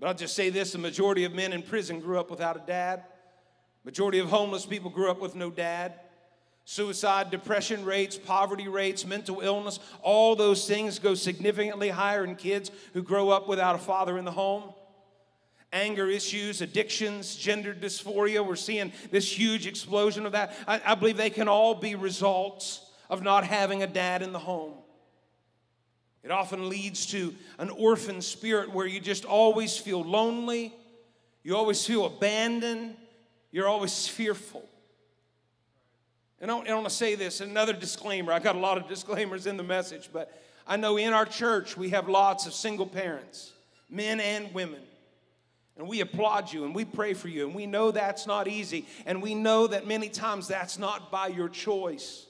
but 0.00 0.08
I'll 0.08 0.14
just 0.14 0.34
say 0.34 0.48
this 0.48 0.72
the 0.72 0.78
majority 0.78 1.24
of 1.24 1.34
men 1.34 1.52
in 1.52 1.62
prison 1.62 2.00
grew 2.00 2.18
up 2.18 2.30
without 2.30 2.56
a 2.56 2.66
dad. 2.66 3.04
Majority 3.84 4.18
of 4.18 4.28
homeless 4.28 4.66
people 4.66 4.90
grew 4.90 5.10
up 5.10 5.20
with 5.20 5.34
no 5.36 5.50
dad. 5.50 6.00
Suicide, 6.64 7.30
depression 7.30 7.84
rates, 7.84 8.16
poverty 8.16 8.68
rates, 8.68 9.04
mental 9.04 9.40
illness, 9.40 9.78
all 10.02 10.36
those 10.36 10.66
things 10.66 10.98
go 10.98 11.14
significantly 11.14 11.88
higher 11.88 12.24
in 12.24 12.36
kids 12.36 12.70
who 12.92 13.02
grow 13.02 13.30
up 13.30 13.48
without 13.48 13.74
a 13.74 13.78
father 13.78 14.16
in 14.18 14.24
the 14.24 14.30
home. 14.30 14.72
Anger 15.72 16.08
issues, 16.08 16.60
addictions, 16.60 17.36
gender 17.36 17.74
dysphoria, 17.74 18.46
we're 18.46 18.56
seeing 18.56 18.92
this 19.10 19.38
huge 19.38 19.66
explosion 19.66 20.26
of 20.26 20.32
that. 20.32 20.54
I, 20.66 20.80
I 20.84 20.94
believe 20.94 21.16
they 21.16 21.30
can 21.30 21.48
all 21.48 21.74
be 21.74 21.94
results 21.94 22.86
of 23.08 23.22
not 23.22 23.44
having 23.44 23.82
a 23.82 23.86
dad 23.86 24.22
in 24.22 24.32
the 24.32 24.38
home. 24.38 24.74
It 26.22 26.30
often 26.30 26.68
leads 26.68 27.06
to 27.06 27.34
an 27.58 27.70
orphan 27.70 28.20
spirit 28.20 28.72
where 28.72 28.86
you 28.86 29.00
just 29.00 29.24
always 29.24 29.76
feel 29.76 30.02
lonely, 30.02 30.74
you 31.42 31.56
always 31.56 31.84
feel 31.84 32.04
abandoned, 32.04 32.96
you're 33.50 33.68
always 33.68 34.06
fearful. 34.06 34.68
And 36.40 36.50
I 36.50 36.54
want 36.54 36.84
to 36.84 36.90
say 36.90 37.14
this 37.14 37.40
another 37.40 37.72
disclaimer. 37.72 38.32
I 38.32 38.38
got 38.38 38.56
a 38.56 38.60
lot 38.60 38.78
of 38.78 38.88
disclaimers 38.88 39.46
in 39.46 39.56
the 39.56 39.62
message, 39.62 40.10
but 40.12 40.42
I 40.66 40.76
know 40.76 40.96
in 40.96 41.12
our 41.12 41.26
church 41.26 41.76
we 41.76 41.90
have 41.90 42.08
lots 42.08 42.46
of 42.46 42.54
single 42.54 42.86
parents, 42.86 43.52
men 43.88 44.20
and 44.20 44.52
women. 44.54 44.80
And 45.76 45.88
we 45.88 46.00
applaud 46.00 46.52
you 46.52 46.64
and 46.64 46.74
we 46.74 46.84
pray 46.84 47.14
for 47.14 47.28
you. 47.28 47.46
And 47.46 47.54
we 47.54 47.64
know 47.64 47.90
that's 47.90 48.26
not 48.26 48.48
easy. 48.48 48.86
And 49.06 49.22
we 49.22 49.34
know 49.34 49.66
that 49.66 49.86
many 49.86 50.10
times 50.10 50.48
that's 50.48 50.78
not 50.78 51.10
by 51.10 51.28
your 51.28 51.48
choice. 51.48 52.26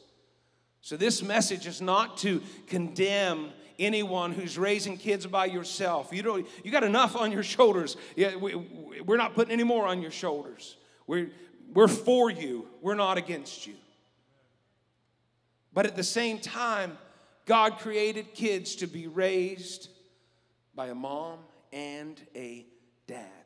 So, 0.82 0.96
this 0.96 1.22
message 1.22 1.66
is 1.66 1.80
not 1.80 2.16
to 2.18 2.42
condemn 2.66 3.50
anyone 3.80 4.32
who's 4.32 4.56
raising 4.58 4.96
kids 4.96 5.26
by 5.26 5.46
yourself. 5.46 6.10
You, 6.12 6.22
don't, 6.22 6.46
you 6.62 6.70
got 6.70 6.84
enough 6.84 7.16
on 7.16 7.32
your 7.32 7.42
shoulders. 7.42 7.96
Yeah, 8.14 8.36
we, 8.36 8.54
we're 8.54 9.16
not 9.16 9.34
putting 9.34 9.52
any 9.52 9.64
more 9.64 9.86
on 9.86 10.02
your 10.02 10.10
shoulders. 10.10 10.76
We're, 11.06 11.30
we're 11.72 11.88
for 11.88 12.30
you, 12.30 12.68
we're 12.80 12.94
not 12.94 13.18
against 13.18 13.66
you. 13.66 13.74
But 15.72 15.86
at 15.86 15.96
the 15.96 16.04
same 16.04 16.38
time, 16.38 16.98
God 17.46 17.78
created 17.78 18.34
kids 18.34 18.76
to 18.76 18.86
be 18.86 19.06
raised 19.06 19.88
by 20.74 20.88
a 20.88 20.94
mom 20.94 21.38
and 21.72 22.20
a 22.34 22.66
dad. 23.06 23.39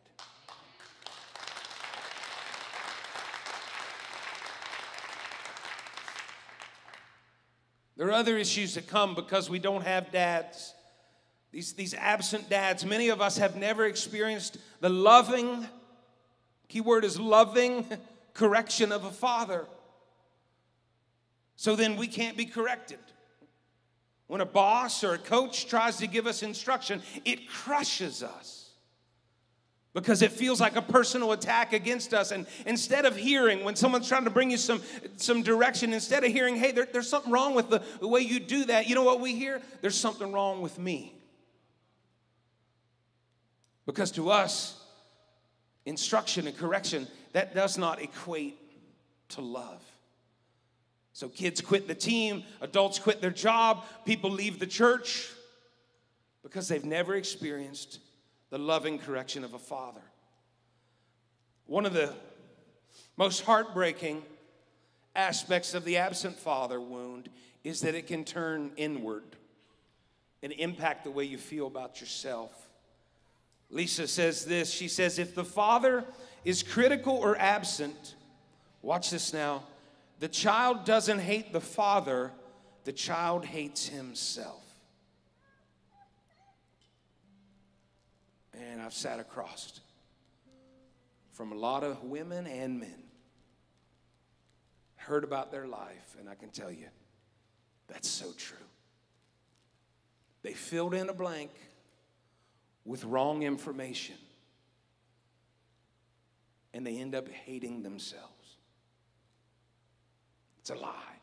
There 7.97 8.09
are 8.09 8.13
other 8.13 8.37
issues 8.37 8.75
that 8.75 8.89
come 8.89 9.15
because 9.15 9.49
we 9.49 9.59
don't 9.59 9.85
have 9.85 10.11
dads. 10.11 10.75
These, 11.53 11.75
these 11.75 11.95
absent 11.95 12.51
dads, 12.51 12.85
many 12.85 13.09
of 13.09 13.21
us 13.21 13.39
have 13.39 13.57
never 13.57 13.85
experienced 13.85 14.59
the 14.81 14.89
loving, 14.89 15.67
key 16.69 16.81
word 16.81 17.05
is 17.05 17.21
loving, 17.21 17.87
correction 18.35 18.91
of 18.91 19.05
a 19.05 19.13
father. 19.13 19.67
So 21.57 21.77
then 21.77 21.97
we 21.97 22.09
can't 22.09 22.37
be 22.37 22.47
corrected. 22.47 22.99
When 24.27 24.41
a 24.41 24.47
boss 24.47 25.05
or 25.05 25.15
a 25.15 25.19
coach 25.19 25.67
tries 25.67 25.99
to 25.99 26.09
give 26.09 26.27
us 26.27 26.43
instruction, 26.43 27.03
it 27.25 27.49
crushes 27.49 28.23
us 28.23 28.64
because 29.95 30.23
it 30.23 30.33
feels 30.33 30.61
like 30.61 30.75
a 30.75 30.83
personal 30.83 31.33
attack 31.33 31.73
against 31.73 32.13
us. 32.13 32.33
And 32.33 32.47
instead 32.67 33.07
of 33.07 33.17
hearing, 33.17 33.65
when 33.65 33.77
someone's 33.77 34.09
trying 34.09 34.25
to 34.25 34.31
bring 34.31 34.51
you 34.51 34.57
some, 34.57 34.83
some 35.17 35.43
direction, 35.43 35.93
instead 35.93 36.25
of 36.25 36.33
hearing, 36.33 36.57
hey, 36.57 36.73
there, 36.73 36.87
there's 36.93 37.09
something 37.09 37.33
wrong 37.33 37.55
with 37.55 37.71
the, 37.71 37.81
the 38.01 38.09
way 38.09 38.21
you 38.21 38.41
do 38.41 38.65
that, 38.67 38.89
you 38.89 38.97
know 38.97 39.05
what 39.05 39.21
we 39.21 39.37
hear? 39.37 39.63
There's 39.81 39.95
something 39.95 40.33
wrong 40.33 40.61
with 40.61 40.79
me. 40.79 41.15
Because 43.87 44.11
to 44.13 44.31
us, 44.31 44.83
instruction 45.87 46.49
and 46.49 46.57
correction, 46.57 47.07
that 47.33 47.55
does 47.55 47.79
not 47.79 48.03
equate 48.03 48.59
to 49.31 49.43
love. 49.43 49.83
So 51.13 51.29
kids 51.29 51.61
quit 51.61 51.87
the 51.87 51.95
team, 51.95 52.43
adults 52.61 52.99
quit 52.99 53.21
their 53.21 53.31
job, 53.31 53.85
people 54.05 54.31
leave 54.31 54.59
the 54.59 54.67
church 54.67 55.31
because 56.43 56.67
they've 56.67 56.85
never 56.85 57.15
experienced 57.15 58.01
the 58.51 58.59
loving 58.59 58.99
correction 58.99 59.45
of 59.45 59.55
a 59.55 59.59
father. 59.59 60.03
One 61.67 61.87
of 61.87 61.93
the 61.93 62.13
most 63.17 63.43
heartbreaking 63.45 64.23
aspects 65.17 65.75
of 65.75 65.85
the 65.85 65.97
absent 65.97 66.37
father 66.37 66.81
wound 66.81 67.29
is 67.63 67.81
that 67.81 67.95
it 67.95 68.07
can 68.07 68.25
turn 68.25 68.73
inward 68.77 69.25
and 70.43 70.53
impact 70.53 71.05
the 71.05 71.11
way 71.11 71.25
you 71.25 71.39
feel 71.39 71.67
about 71.67 72.01
yourself. 72.01 72.53
Lisa 73.71 74.07
says 74.07 74.45
this 74.45 74.71
she 74.71 74.89
says, 74.89 75.19
if 75.19 75.35
the 75.35 75.45
father 75.45 76.05
is 76.45 76.63
critical 76.63 77.17
or 77.17 77.37
absent, 77.39 78.15
watch 78.83 79.11
this 79.11 79.33
now 79.33 79.63
the 80.21 80.29
child 80.29 80.85
doesn't 80.85 81.19
hate 81.19 81.53
the 81.53 81.61
father, 81.61 82.33
the 82.85 82.93
child 82.93 83.45
hates 83.45 83.89
himself. 83.89 84.64
And 88.71 88.81
I've 88.81 88.95
sat 88.95 89.21
across 89.21 89.81
from 91.33 91.53
a 91.53 91.55
lot 91.55 91.85
of 91.85 92.03
women 92.05 92.47
and 92.47 92.81
men, 92.81 93.03
heard 94.97 95.25
about 95.25 95.51
their 95.51 95.67
life, 95.67 96.17
and 96.19 96.29
I 96.29 96.35
can 96.35 96.49
tell 96.49 96.71
you 96.71 96.87
that's 97.89 98.09
so 98.09 98.33
true. 98.37 98.57
They 100.43 100.53
filled 100.53 100.95
in 100.95 101.09
a 101.09 101.13
blank 101.13 101.51
with 102.85 103.05
wrong 103.05 103.43
information, 103.43 104.17
and 106.73 106.87
they 106.87 106.99
end 106.99 107.15
up 107.15 107.29
hating 107.29 107.83
themselves. 107.83 108.57
It's 110.61 110.71
a 110.71 110.77
lie, 110.77 111.19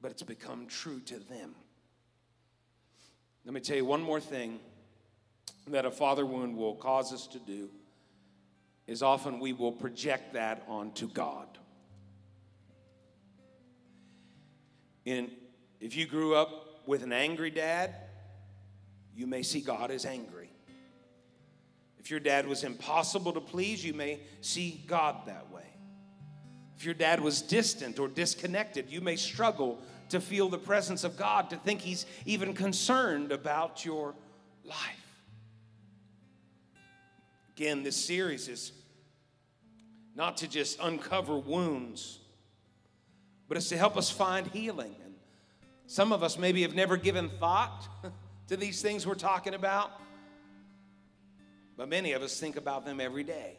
but 0.00 0.10
it's 0.10 0.22
become 0.22 0.66
true 0.66 1.00
to 1.00 1.18
them. 1.18 1.54
Let 3.44 3.52
me 3.52 3.60
tell 3.60 3.76
you 3.76 3.84
one 3.84 4.02
more 4.02 4.20
thing 4.20 4.60
that 5.72 5.84
a 5.84 5.90
father 5.90 6.24
wound 6.24 6.56
will 6.56 6.74
cause 6.74 7.12
us 7.12 7.26
to 7.28 7.38
do 7.38 7.70
is 8.86 9.02
often 9.02 9.38
we 9.38 9.52
will 9.52 9.72
project 9.72 10.32
that 10.32 10.64
onto 10.66 11.08
God. 11.08 11.46
And 15.04 15.30
if 15.80 15.96
you 15.96 16.06
grew 16.06 16.34
up 16.34 16.86
with 16.86 17.02
an 17.02 17.12
angry 17.12 17.50
dad, 17.50 17.94
you 19.14 19.26
may 19.26 19.42
see 19.42 19.60
God 19.60 19.90
as 19.90 20.06
angry. 20.06 20.50
If 21.98 22.10
your 22.10 22.20
dad 22.20 22.46
was 22.46 22.64
impossible 22.64 23.32
to 23.32 23.40
please, 23.40 23.84
you 23.84 23.92
may 23.92 24.20
see 24.40 24.82
God 24.86 25.26
that 25.26 25.50
way. 25.52 25.66
If 26.76 26.84
your 26.84 26.94
dad 26.94 27.20
was 27.20 27.42
distant 27.42 27.98
or 27.98 28.08
disconnected, 28.08 28.88
you 28.88 29.00
may 29.00 29.16
struggle 29.16 29.78
to 30.10 30.20
feel 30.20 30.48
the 30.48 30.58
presence 30.58 31.04
of 31.04 31.16
God, 31.16 31.50
to 31.50 31.56
think 31.56 31.80
He's 31.80 32.06
even 32.24 32.54
concerned 32.54 33.32
about 33.32 33.84
your 33.84 34.14
life. 34.64 35.07
Again, 37.58 37.82
this 37.82 37.96
series 37.96 38.46
is 38.46 38.70
not 40.14 40.36
to 40.36 40.46
just 40.46 40.78
uncover 40.80 41.36
wounds, 41.36 42.20
but 43.48 43.56
it's 43.56 43.68
to 43.70 43.76
help 43.76 43.96
us 43.96 44.08
find 44.08 44.46
healing 44.46 44.94
and 45.04 45.16
Some 45.88 46.12
of 46.12 46.22
us 46.22 46.38
maybe 46.38 46.62
have 46.62 46.76
never 46.76 46.96
given 46.96 47.28
thought 47.40 47.88
to 48.46 48.56
these 48.56 48.80
things 48.80 49.08
we're 49.08 49.16
talking 49.16 49.54
about, 49.54 49.90
but 51.76 51.88
many 51.88 52.12
of 52.12 52.22
us 52.22 52.38
think 52.38 52.54
about 52.54 52.84
them 52.84 53.00
every 53.00 53.24
day. 53.24 53.58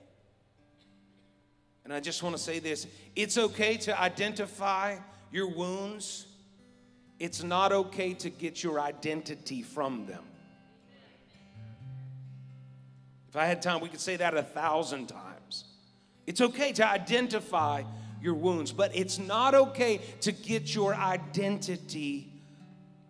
And 1.83 1.91
I 1.91 1.99
just 1.99 2.23
want 2.23 2.37
to 2.37 2.41
say 2.41 2.59
this 2.59 2.87
it's 3.17 3.37
okay 3.37 3.75
to 3.75 3.99
identify 3.99 4.95
your 5.29 5.47
wounds, 5.47 6.25
it's 7.19 7.43
not 7.43 7.73
okay 7.73 8.13
to 8.13 8.29
get 8.29 8.63
your 8.63 8.79
identity 8.79 9.61
from 9.61 10.05
them. 10.05 10.23
If 13.29 13.35
I 13.35 13.45
had 13.45 13.61
time, 13.61 13.79
we 13.79 13.89
could 13.89 13.99
say 13.99 14.15
that 14.17 14.35
a 14.35 14.41
thousand 14.41 15.07
times. 15.07 15.65
It's 16.25 16.41
okay 16.41 16.73
to 16.73 16.87
identify 16.87 17.83
your 18.21 18.33
wounds, 18.33 18.71
but 18.71 18.95
it's 18.95 19.19
not 19.19 19.53
okay 19.53 20.01
to 20.21 20.31
get 20.31 20.73
your 20.73 20.95
identity 20.95 22.31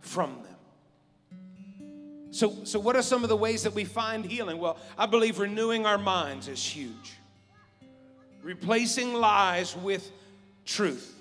from 0.02 0.44
them. 0.44 0.46
So, 2.32 2.64
so 2.66 2.80
what 2.80 2.96
are 2.96 3.02
some 3.02 3.24
of 3.24 3.30
the 3.30 3.36
ways 3.38 3.64
that 3.64 3.74
we 3.74 3.86
find 3.86 4.26
healing? 4.26 4.60
Well, 4.60 4.78
I 4.98 5.06
believe 5.06 5.40
renewing 5.40 5.86
our 5.86 5.98
minds 5.98 6.48
is 6.48 6.64
huge. 6.64 7.14
Replacing 8.44 9.14
lies 9.14 9.76
with 9.76 10.12
truth. 10.66 11.16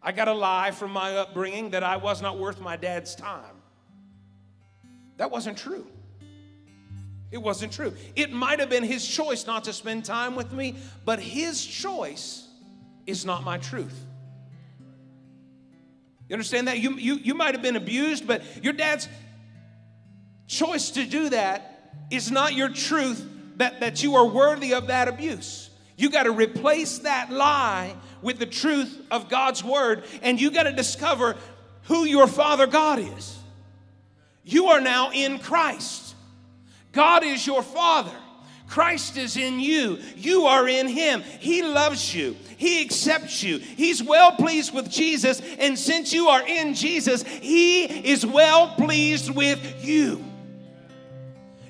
I 0.00 0.12
got 0.12 0.28
a 0.28 0.32
lie 0.32 0.70
from 0.70 0.92
my 0.92 1.16
upbringing 1.16 1.70
that 1.70 1.82
I 1.82 1.96
was 1.96 2.22
not 2.22 2.38
worth 2.38 2.60
my 2.60 2.76
dad's 2.76 3.14
time. 3.16 3.56
That 5.16 5.32
wasn't 5.32 5.58
true. 5.58 5.86
It 7.30 7.38
wasn't 7.38 7.72
true. 7.72 7.94
It 8.16 8.32
might 8.32 8.58
have 8.60 8.70
been 8.70 8.84
his 8.84 9.06
choice 9.06 9.46
not 9.46 9.64
to 9.64 9.72
spend 9.72 10.04
time 10.04 10.34
with 10.34 10.52
me, 10.52 10.76
but 11.04 11.20
his 11.20 11.64
choice 11.64 12.48
is 13.06 13.24
not 13.24 13.44
my 13.44 13.58
truth. 13.58 13.94
You 16.28 16.34
understand 16.34 16.68
that? 16.68 16.78
You, 16.78 16.92
you, 16.92 17.14
you 17.16 17.34
might 17.34 17.54
have 17.54 17.62
been 17.62 17.76
abused, 17.76 18.26
but 18.26 18.42
your 18.62 18.72
dad's 18.72 19.08
choice 20.46 20.90
to 20.92 21.04
do 21.04 21.30
that 21.30 21.94
is 22.10 22.30
not 22.30 22.54
your 22.54 22.68
truth 22.68 23.26
that, 23.56 23.80
that 23.80 24.02
you 24.02 24.16
are 24.16 24.26
worthy 24.26 24.74
of 24.74 24.86
that 24.86 25.08
abuse. 25.08 25.70
You 25.96 26.10
got 26.10 26.24
to 26.24 26.30
replace 26.30 26.98
that 27.00 27.30
lie 27.30 27.94
with 28.22 28.38
the 28.38 28.46
truth 28.46 29.00
of 29.10 29.28
God's 29.28 29.64
word, 29.64 30.04
and 30.22 30.40
you 30.40 30.50
got 30.50 30.64
to 30.64 30.72
discover 30.72 31.36
who 31.84 32.04
your 32.04 32.26
Father 32.26 32.66
God 32.66 32.98
is. 32.98 33.38
You 34.44 34.66
are 34.66 34.80
now 34.80 35.10
in 35.12 35.38
Christ. 35.38 36.07
God 36.98 37.22
is 37.22 37.46
your 37.46 37.62
Father. 37.62 38.10
Christ 38.66 39.16
is 39.18 39.36
in 39.36 39.60
you. 39.60 40.00
You 40.16 40.46
are 40.46 40.66
in 40.66 40.88
Him. 40.88 41.22
He 41.38 41.62
loves 41.62 42.12
you. 42.12 42.34
He 42.56 42.82
accepts 42.82 43.40
you. 43.40 43.58
He's 43.58 44.02
well 44.02 44.32
pleased 44.32 44.74
with 44.74 44.90
Jesus. 44.90 45.40
And 45.60 45.78
since 45.78 46.12
you 46.12 46.26
are 46.26 46.44
in 46.44 46.74
Jesus, 46.74 47.22
He 47.22 47.84
is 47.84 48.26
well 48.26 48.74
pleased 48.74 49.30
with 49.30 49.84
you. 49.84 50.24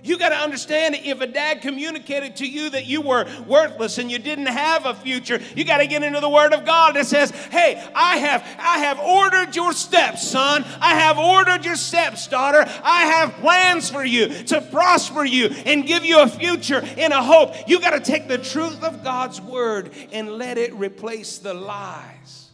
You 0.08 0.16
got 0.16 0.30
to 0.30 0.36
understand 0.36 0.94
if 1.04 1.20
a 1.20 1.26
dad 1.26 1.60
communicated 1.60 2.36
to 2.36 2.46
you 2.46 2.70
that 2.70 2.86
you 2.86 3.02
were 3.02 3.28
worthless 3.46 3.98
and 3.98 4.10
you 4.10 4.18
didn't 4.18 4.46
have 4.46 4.86
a 4.86 4.94
future, 4.94 5.38
you 5.54 5.64
got 5.64 5.78
to 5.78 5.86
get 5.86 6.02
into 6.02 6.20
the 6.20 6.28
word 6.30 6.54
of 6.54 6.64
God 6.64 6.96
that 6.96 7.06
says, 7.06 7.30
"Hey, 7.30 7.82
I 7.94 8.16
have 8.16 8.42
I 8.58 8.78
have 8.78 8.98
ordered 8.98 9.54
your 9.54 9.74
steps, 9.74 10.26
son. 10.26 10.64
I 10.80 10.94
have 10.94 11.18
ordered 11.18 11.66
your 11.66 11.76
steps, 11.76 12.26
daughter. 12.26 12.64
I 12.82 13.04
have 13.04 13.34
plans 13.34 13.90
for 13.90 14.02
you 14.02 14.28
to 14.44 14.62
prosper 14.62 15.24
you 15.24 15.48
and 15.66 15.86
give 15.86 16.06
you 16.06 16.20
a 16.20 16.26
future 16.26 16.82
and 16.96 17.12
a 17.12 17.22
hope." 17.22 17.68
You 17.68 17.78
got 17.78 17.90
to 17.90 18.00
take 18.00 18.28
the 18.28 18.38
truth 18.38 18.82
of 18.82 19.04
God's 19.04 19.42
word 19.42 19.92
and 20.10 20.32
let 20.38 20.56
it 20.56 20.72
replace 20.72 21.36
the 21.36 21.52
lies 21.52 22.48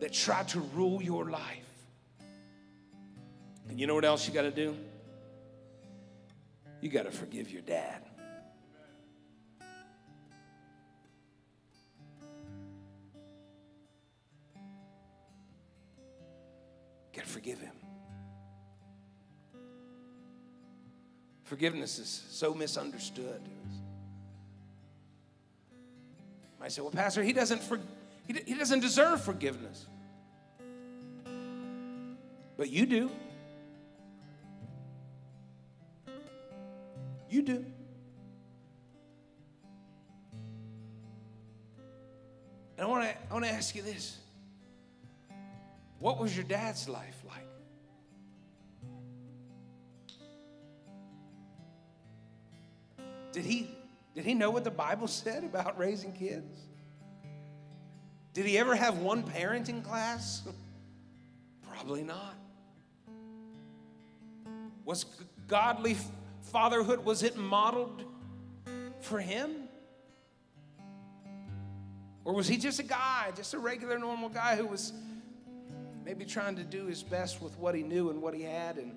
that 0.00 0.12
try 0.12 0.42
to 0.42 0.60
rule 0.60 1.02
your 1.02 1.30
life. 1.30 1.40
And 3.70 3.80
you 3.80 3.86
know 3.86 3.94
what 3.94 4.04
else 4.04 4.28
you 4.28 4.34
got 4.34 4.42
to 4.42 4.50
do? 4.50 4.76
You 6.84 6.90
got 6.90 7.06
to 7.06 7.10
forgive 7.10 7.50
your 7.50 7.62
dad. 7.62 8.02
Got 17.16 17.24
to 17.24 17.30
forgive 17.30 17.58
him. 17.58 17.72
Forgiveness 21.44 21.98
is 21.98 22.22
so 22.28 22.52
misunderstood. 22.52 23.40
I 26.60 26.68
say, 26.68 26.82
well, 26.82 26.90
Pastor, 26.90 27.22
he 27.22 27.32
doesn't, 27.32 27.62
for, 27.62 27.80
he, 28.26 28.34
he 28.44 28.54
doesn't 28.54 28.80
deserve 28.80 29.22
forgiveness. 29.22 29.86
But 32.58 32.68
you 32.68 32.84
do. 32.84 33.10
You 37.34 37.42
do. 37.42 37.64
And 42.78 42.78
I 42.78 42.84
want 42.86 43.02
to 43.02 43.16
I 43.28 43.32
want 43.32 43.44
to 43.44 43.50
ask 43.50 43.74
you 43.74 43.82
this. 43.82 44.18
What 45.98 46.20
was 46.20 46.36
your 46.36 46.44
dad's 46.44 46.88
life 46.88 47.20
like? 47.26 47.48
Did 53.32 53.44
he 53.44 53.68
did 54.14 54.24
he 54.24 54.34
know 54.34 54.52
what 54.52 54.62
the 54.62 54.70
Bible 54.70 55.08
said 55.24 55.42
about 55.42 55.76
raising 55.76 56.12
kids? 56.12 56.60
Did 58.32 58.46
he 58.46 58.58
ever 58.58 58.76
have 58.76 58.98
one 58.98 59.24
parenting 59.24 59.82
class? 59.82 60.42
Probably 61.68 62.04
not. 62.04 62.36
Was 64.84 65.04
godly 65.48 65.96
fatherhood, 66.44 67.04
was 67.04 67.22
it 67.22 67.36
modeled 67.36 68.04
for 69.00 69.20
him? 69.20 69.68
Or 72.24 72.32
was 72.32 72.48
he 72.48 72.56
just 72.56 72.78
a 72.78 72.84
guy, 72.84 73.32
just 73.36 73.54
a 73.54 73.58
regular, 73.58 73.98
normal 73.98 74.28
guy 74.28 74.56
who 74.56 74.66
was 74.66 74.92
maybe 76.04 76.24
trying 76.24 76.56
to 76.56 76.64
do 76.64 76.86
his 76.86 77.02
best 77.02 77.42
with 77.42 77.58
what 77.58 77.74
he 77.74 77.82
knew 77.82 78.10
and 78.10 78.20
what 78.20 78.34
he 78.34 78.42
had, 78.42 78.76
and 78.76 78.92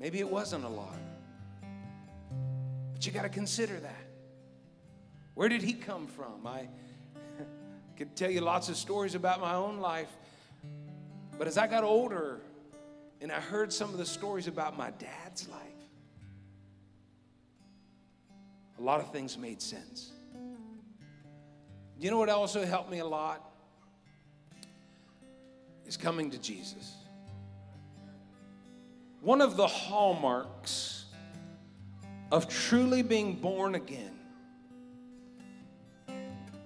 maybe 0.00 0.18
it 0.18 0.28
wasn't 0.28 0.64
a 0.64 0.68
lot? 0.68 0.98
But 2.92 3.06
you 3.06 3.12
got 3.12 3.22
to 3.22 3.28
consider 3.28 3.78
that. 3.78 4.04
Where 5.34 5.48
did 5.48 5.62
he 5.62 5.72
come 5.72 6.06
from? 6.08 6.46
I 6.46 6.68
could 7.96 8.16
tell 8.16 8.30
you 8.30 8.40
lots 8.40 8.68
of 8.68 8.76
stories 8.76 9.14
about 9.14 9.40
my 9.40 9.54
own 9.54 9.78
life, 9.78 10.10
but 11.38 11.46
as 11.46 11.56
I 11.56 11.66
got 11.68 11.84
older 11.84 12.40
and 13.20 13.30
I 13.30 13.40
heard 13.40 13.72
some 13.72 13.90
of 13.90 13.98
the 13.98 14.04
stories 14.04 14.48
about 14.48 14.76
my 14.76 14.90
dad's 14.90 15.48
life, 15.48 15.71
a 18.78 18.82
lot 18.82 19.00
of 19.00 19.12
things 19.12 19.38
made 19.38 19.60
sense. 19.60 20.12
You 21.98 22.10
know 22.10 22.18
what 22.18 22.28
also 22.28 22.64
helped 22.64 22.90
me 22.90 22.98
a 22.98 23.06
lot? 23.06 23.48
Is 25.86 25.96
coming 25.96 26.30
to 26.30 26.38
Jesus. 26.38 26.94
One 29.20 29.40
of 29.40 29.56
the 29.56 29.66
hallmarks 29.66 31.04
of 32.32 32.48
truly 32.48 33.02
being 33.02 33.34
born 33.34 33.74
again 33.76 34.18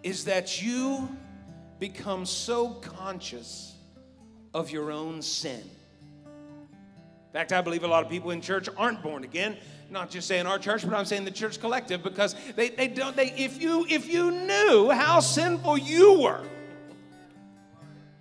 is 0.03 0.25
that 0.25 0.63
you 0.63 1.09
become 1.79 2.25
so 2.25 2.71
conscious 2.71 3.75
of 4.55 4.71
your 4.71 4.91
own 4.91 5.21
sin. 5.21 5.61
In 6.31 7.33
fact, 7.33 7.53
I 7.53 7.61
believe 7.61 7.85
a 7.85 7.89
lot 7.89 8.05
of 8.05 8.11
people 8.11 8.31
in 8.31 8.41
church 8.41 8.69
aren't 8.79 9.03
born 9.03 9.25
again 9.25 9.59
not 9.91 10.11
just 10.11 10.27
saying 10.29 10.47
our 10.47 10.59
church, 10.59 10.85
but 10.85 10.95
I'm 10.95 11.05
saying 11.05 11.25
the 11.25 11.31
church 11.31 11.61
collective 11.61 12.03
because 12.03 12.35
they, 12.55 12.71
they 12.71 12.89
don't 12.89 13.17
they 13.17 13.33
if 13.33 13.61
you 13.61 13.87
if 13.89 14.09
you 14.09 14.31
knew 14.31 14.91
how 14.91 15.21
sinful 15.21 15.79
you 15.79 16.21
were, 16.21 16.43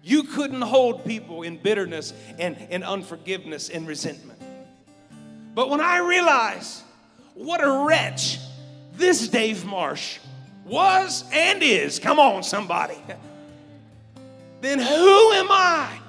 you 0.04 0.24
couldn't 0.24 0.62
hold 0.62 1.04
people 1.04 1.42
in 1.42 1.58
bitterness 1.58 2.14
and, 2.38 2.56
and 2.70 2.84
unforgiveness 2.84 3.70
and 3.70 3.88
resentment. 3.88 4.40
But 5.56 5.70
when 5.70 5.82
I 5.82 5.98
realize 5.98 6.84
what 7.34 7.64
a 7.64 7.86
wretch 7.88 8.40
this 8.94 9.28
Dave 9.28 9.66
Marsh 9.66 10.20
was 10.66 11.24
and 11.34 11.64
is, 11.64 11.98
come 12.00 12.20
on, 12.20 12.44
somebody, 12.44 12.98
then 14.62 14.80
who 14.80 15.32
am 15.32 15.48
I 15.50 16.00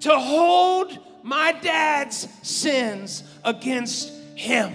to 0.00 0.18
hold 0.18 0.98
my 1.22 1.52
dad's 1.52 2.28
sins 2.42 3.22
against 3.44 4.12
him. 4.38 4.74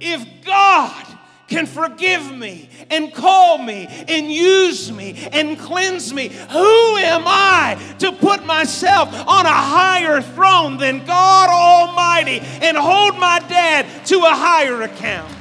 If 0.00 0.26
God 0.44 1.06
can 1.46 1.66
forgive 1.66 2.30
me 2.34 2.68
and 2.90 3.12
call 3.12 3.58
me 3.58 3.86
and 4.08 4.30
use 4.30 4.90
me 4.92 5.28
and 5.32 5.58
cleanse 5.58 6.12
me, 6.12 6.28
who 6.28 6.96
am 6.96 7.22
I 7.26 7.94
to 7.98 8.12
put 8.12 8.44
myself 8.46 9.12
on 9.12 9.46
a 9.46 9.48
higher 9.48 10.20
throne 10.22 10.76
than 10.78 11.04
God 11.04 11.50
Almighty 11.50 12.40
and 12.40 12.76
hold 12.76 13.18
my 13.18 13.40
dad 13.48 14.06
to 14.06 14.18
a 14.20 14.30
higher 14.30 14.82
account? 14.82 15.32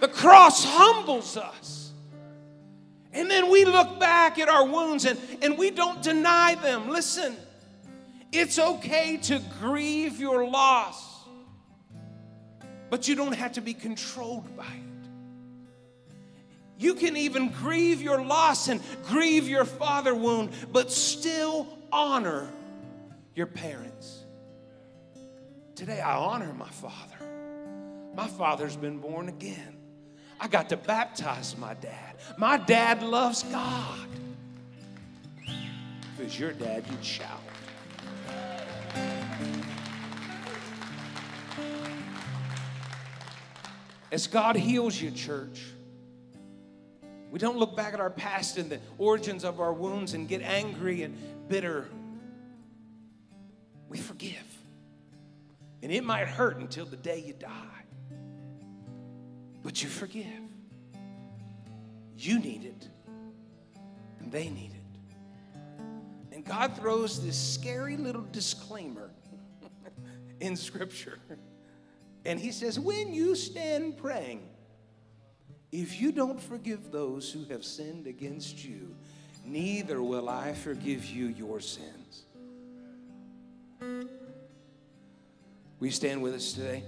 The 0.00 0.08
cross 0.08 0.64
humbles 0.64 1.36
us. 1.36 1.92
And 3.12 3.30
then 3.30 3.50
we 3.50 3.64
look 3.64 4.00
back 4.00 4.38
at 4.38 4.48
our 4.48 4.64
wounds 4.64 5.04
and, 5.04 5.18
and 5.42 5.58
we 5.58 5.70
don't 5.70 6.00
deny 6.02 6.54
them. 6.54 6.88
Listen, 6.88 7.36
it's 8.32 8.58
okay 8.58 9.16
to 9.18 9.40
grieve 9.60 10.20
your 10.20 10.46
loss, 10.46 11.24
but 12.88 13.08
you 13.08 13.14
don't 13.14 13.34
have 13.34 13.52
to 13.52 13.60
be 13.60 13.74
controlled 13.74 14.56
by 14.56 14.64
it. 14.64 15.08
You 16.78 16.94
can 16.94 17.16
even 17.16 17.50
grieve 17.50 18.00
your 18.00 18.22
loss 18.24 18.68
and 18.68 18.80
grieve 19.06 19.48
your 19.48 19.66
father 19.66 20.14
wound, 20.14 20.50
but 20.72 20.90
still 20.90 21.66
honor 21.92 22.48
your 23.34 23.46
parents. 23.46 24.24
Today, 25.74 26.00
I 26.00 26.16
honor 26.16 26.52
my 26.54 26.68
father. 26.68 27.16
My 28.14 28.26
father's 28.26 28.76
been 28.76 28.98
born 28.98 29.28
again. 29.28 29.76
I 30.40 30.48
got 30.48 30.70
to 30.70 30.76
baptize 30.76 31.56
my 31.58 31.74
dad. 31.74 32.16
My 32.38 32.56
dad 32.56 33.02
loves 33.02 33.42
God. 33.42 34.08
Was 36.18 36.38
your 36.38 36.52
dad, 36.52 36.84
you'd 36.90 37.04
shout. 37.04 37.40
As 44.12 44.26
God 44.26 44.56
heals 44.56 45.00
you, 45.00 45.10
church, 45.10 45.62
we 47.30 47.38
don't 47.38 47.56
look 47.56 47.76
back 47.76 47.94
at 47.94 48.00
our 48.00 48.10
past 48.10 48.58
and 48.58 48.70
the 48.70 48.80
origins 48.98 49.44
of 49.44 49.60
our 49.60 49.72
wounds 49.72 50.14
and 50.14 50.26
get 50.26 50.42
angry 50.42 51.02
and 51.02 51.16
bitter. 51.48 51.88
We 53.88 53.98
forgive. 53.98 54.36
And 55.82 55.92
it 55.92 56.04
might 56.04 56.26
hurt 56.26 56.56
until 56.58 56.86
the 56.86 56.96
day 56.96 57.22
you 57.24 57.32
die. 57.32 57.84
But 59.62 59.82
you 59.82 59.88
forgive. 59.88 60.26
You 62.16 62.38
need 62.38 62.64
it. 62.64 62.88
And 64.18 64.32
they 64.32 64.50
need 64.50 64.72
it. 64.72 64.80
And 66.32 66.44
God 66.44 66.76
throws 66.76 67.24
this 67.24 67.36
scary 67.36 67.96
little 67.96 68.26
disclaimer 68.32 69.10
in 70.40 70.56
Scripture. 70.56 71.18
And 72.24 72.38
He 72.38 72.52
says, 72.52 72.78
when 72.78 73.12
you 73.12 73.34
stand 73.34 73.96
praying, 73.96 74.48
if 75.72 76.00
you 76.00 76.12
don't 76.12 76.40
forgive 76.40 76.90
those 76.90 77.30
who 77.30 77.44
have 77.44 77.64
sinned 77.64 78.06
against 78.06 78.64
you, 78.64 78.94
neither 79.44 80.02
will 80.02 80.28
I 80.28 80.52
forgive 80.52 81.06
you 81.06 81.26
your 81.26 81.60
sins. 81.60 82.22
Will 83.80 85.86
you 85.86 85.90
stand 85.90 86.22
with 86.22 86.34
us 86.34 86.52
today? 86.52 86.82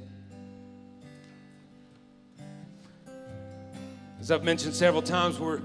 As 4.20 4.30
I've 4.30 4.44
mentioned 4.44 4.74
several 4.74 5.02
times, 5.02 5.40
we're 5.40 5.60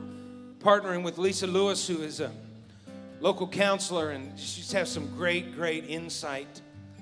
partnering 0.60 1.04
with 1.04 1.18
Lisa 1.18 1.46
Lewis, 1.46 1.88
who 1.88 2.02
is 2.02 2.22
a 2.22 2.32
local 3.20 3.48
counselor, 3.48 4.12
and 4.12 4.40
she's 4.40 4.72
has 4.72 4.92
some 4.92 5.08
great, 5.16 5.56
great 5.56 5.90
insight 5.90 6.62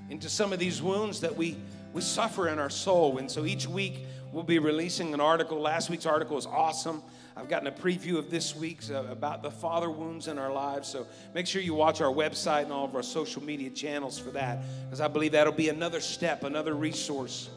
into 0.10 0.30
some 0.30 0.52
of 0.52 0.60
these 0.60 0.82
wounds 0.82 1.22
that 1.22 1.36
we, 1.36 1.56
we 1.96 2.02
suffer 2.02 2.50
in 2.50 2.60
our 2.60 2.70
soul. 2.70 3.18
And 3.18 3.32
so 3.32 3.46
each 3.46 3.68
week, 3.68 4.06
We'll 4.36 4.44
be 4.44 4.60
releasing 4.60 5.14
an 5.14 5.22
article. 5.22 5.62
Last 5.62 5.90
week's 5.90 6.06
article 6.06 6.38
is 6.38 6.46
awesome. 6.46 7.02
I've 7.38 7.48
gotten 7.48 7.70
a 7.70 7.72
preview 7.72 8.18
of 8.18 8.30
this 8.30 8.54
week's 8.54 8.92
uh, 8.92 9.08
about 9.10 9.42
the 9.42 9.50
father 9.50 9.90
wounds 9.90 10.28
in 10.28 10.38
our 10.38 10.52
lives. 10.52 10.90
So 10.90 11.08
make 11.34 11.48
sure 11.48 11.62
you 11.62 11.74
watch 11.74 12.02
our 12.02 12.12
website 12.12 12.64
and 12.64 12.74
all 12.74 12.84
of 12.84 12.94
our 12.98 13.02
social 13.02 13.42
media 13.42 13.70
channels 13.70 14.20
for 14.20 14.32
that, 14.32 14.60
because 14.84 15.00
I 15.00 15.08
believe 15.08 15.32
that'll 15.32 15.54
be 15.54 15.70
another 15.70 16.02
step, 16.02 16.44
another 16.44 16.74
resource 16.74 17.50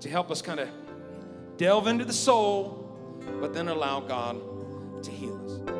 to 0.00 0.10
help 0.10 0.32
us 0.32 0.42
kind 0.42 0.58
of 0.58 0.68
delve 1.58 1.86
into 1.86 2.04
the 2.04 2.12
soul, 2.12 2.92
but 3.40 3.54
then 3.54 3.68
allow 3.68 4.00
God 4.00 4.36
to 5.04 5.10
heal 5.12 5.40
us. 5.44 5.75